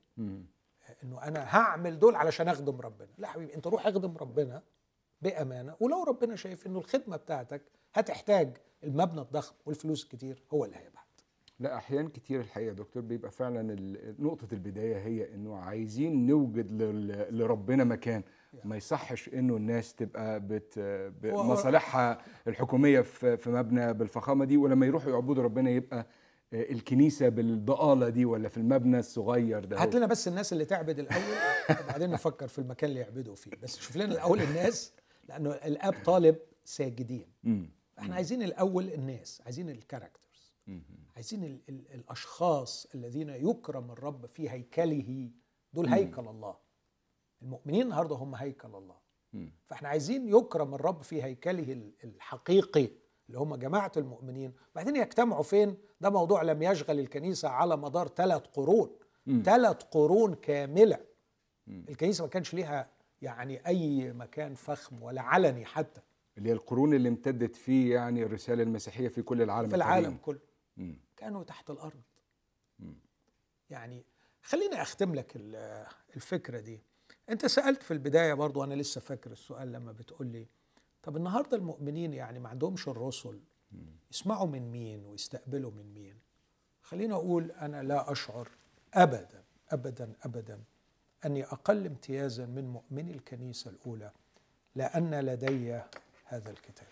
[1.05, 3.09] إنه أنا هعمل دول علشان أخدم ربنا.
[3.19, 4.63] لا حبيبي أنت روح أخدم ربنا
[5.23, 7.63] بأمانة ولو ربنا شايف إنه الخدمة بتاعتك
[7.95, 11.01] هتحتاج المبنى الضخم والفلوس الكتير هو اللي هيبعت.
[11.61, 13.77] لا أحيان كتير الحقيقة يا دكتور بيبقى فعلا
[14.19, 16.73] نقطة البداية هي إنه عايزين نوجد
[17.31, 18.23] لربنا مكان.
[18.65, 20.79] ما يصحش إنه الناس تبقى بت
[21.25, 26.07] مصالحها الحكومية في مبنى بالفخامة دي ولما يروحوا يعبدوا ربنا يبقى
[26.53, 31.23] الكنيسة بالضآلة دي ولا في المبنى الصغير ده؟ هات لنا بس الناس اللي تعبد الأول
[31.85, 33.51] وبعدين نفكر في المكان اللي يعبدوا فيه.
[33.63, 34.93] بس شوف لنا الأول الناس
[35.29, 37.27] لأنه الآب طالب ساجدين.
[37.99, 40.55] إحنا عايزين الأول الناس عايزين الكاركترز
[41.17, 45.31] عايزين ال ال الأشخاص الذين يكرم الرب في هيكله.
[45.73, 46.57] دول هيكل الله.
[47.43, 48.97] المؤمنين النهارده هم هيكل الله.
[49.67, 52.89] فاحنا عايزين يكرم الرب في هيكله ال- الحقيقي.
[53.31, 54.53] اللي هم جماعة المؤمنين.
[54.75, 58.91] بعدين يجتمعوا فين؟ ده موضوع لم يشغل الكنيسة على مدار ثلاث قرون.
[59.45, 60.99] ثلاث قرون كاملة.
[61.69, 62.91] الكنيسة ما كانش ليها
[63.23, 66.01] يعني أي مكان فخم ولا علني حتى.
[66.39, 70.17] اللي هي القرون اللي امتدت فيه يعني الرسالة المسيحية في كل العالم في العالم.
[70.17, 70.39] كله.
[71.17, 72.01] كانوا تحت الأرض.
[73.71, 74.05] يعني
[74.43, 76.83] خليني أختم لك ال- الفكرة دي.
[77.31, 80.49] أنت سألت في البداية برضو أنا لسه فاكر السؤال لما بتقول لي
[81.03, 83.41] طب النهارده المؤمنين يعني ما عندهمش الرسل
[84.11, 86.19] يسمعوا من مين ويستقبلوا من مين؟
[86.83, 88.49] خليني أقول أنا لا أشعر
[88.95, 90.61] ابدا ابدا ابدا
[91.27, 94.13] أني أقل امتيازا من مؤمني الكنيسة الأولى
[94.75, 95.81] لأن لدي
[96.25, 96.89] هذا الكتاب.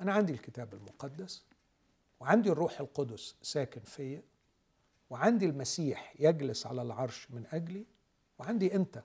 [0.00, 1.44] أنا عندي الكتاب المقدس
[2.20, 4.22] وعندي الروح القدس ساكن فيا
[5.10, 7.86] وعندي المسيح يجلس على العرش من أجلي
[8.38, 9.02] وعندي أنت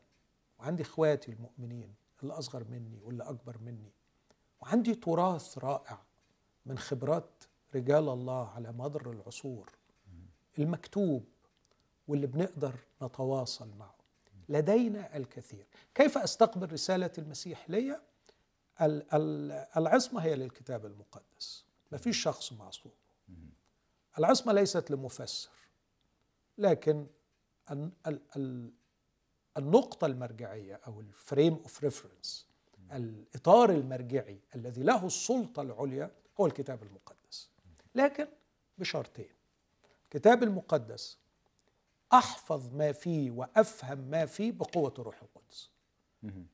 [0.60, 1.94] وعندي إخواتي المؤمنين.
[2.24, 3.92] اللي أصغر مني واللي أكبر مني.
[4.62, 6.04] وعندي تراث رائع
[6.66, 7.44] من خبرات
[7.76, 9.70] رجال الله على مدار العصور.
[10.60, 11.26] المكتوب
[12.08, 13.96] واللي بنقدر نتواصل معه.
[14.50, 15.68] لدينا الكثير.
[15.96, 18.02] كيف أستقبل رسالة المسيح لي
[18.82, 21.66] ال- ال- العصمة هي للكتاب المقدس.
[21.92, 22.92] ما فيش شخص معصوم.
[24.20, 25.50] العصمة ليست لمفسر
[26.58, 27.08] لكن
[29.58, 32.48] النقطة المرجعية أو ال frame of reference
[32.92, 37.50] الإطار المرجعي الذي له السلطة العليا هو الكتاب المقدس.
[37.96, 38.28] لكن
[38.78, 39.30] بشرطين.
[40.04, 41.18] الكتاب المقدس
[42.14, 45.70] أحفظ ما فيه وأفهم ما فيه بقوة الروح القدس.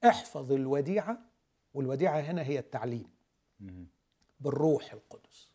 [0.06, 1.20] احفظ الوديعة
[1.74, 3.10] والوديعة هنا هي التعليم.
[4.40, 5.50] بالروح القدس.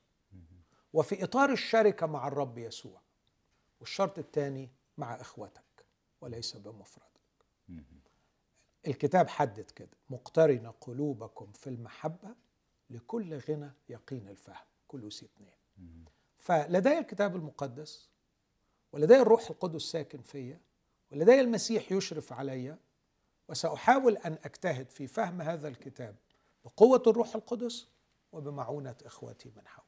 [0.92, 3.00] وفي إطار الشركة مع الرب يسوع.
[3.80, 5.84] والشرط الثاني مع إخوتك
[6.20, 7.13] وليس بمفردك
[8.86, 12.34] الكتاب حدد كده مقترن قلوبكم في المحبة
[12.90, 16.04] لكل غنى يقين الفهم كل اثنين
[16.38, 18.08] فلدي الكتاب المقدس
[18.92, 20.60] ولدي الروح القدس ساكن فيا
[21.12, 22.76] ولدي المسيح يشرف علي
[23.48, 26.16] وسأحاول أن أجتهد في فهم هذا الكتاب
[26.64, 27.88] بقوة الروح القدس
[28.32, 29.83] وبمعونة إخوتي من حولي.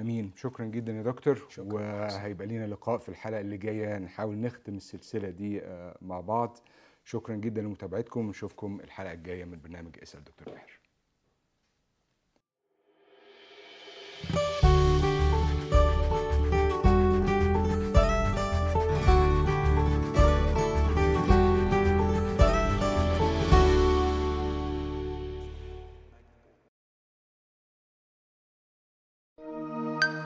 [0.00, 0.32] أمين.
[0.36, 1.46] شكرا جدا يا دكتور.
[1.48, 1.72] شكراً.
[1.74, 3.98] وهيبقى لينا لقاء في الحلقة اللي جاية.
[3.98, 6.58] نحاول نختم السلسلة دي آه، مع بعض.
[7.04, 8.26] شكرا جدا لمتابعتكم.
[8.26, 10.77] ونشوفكم الحلقة الجاية من برنامج إسأل دكتور ماهر.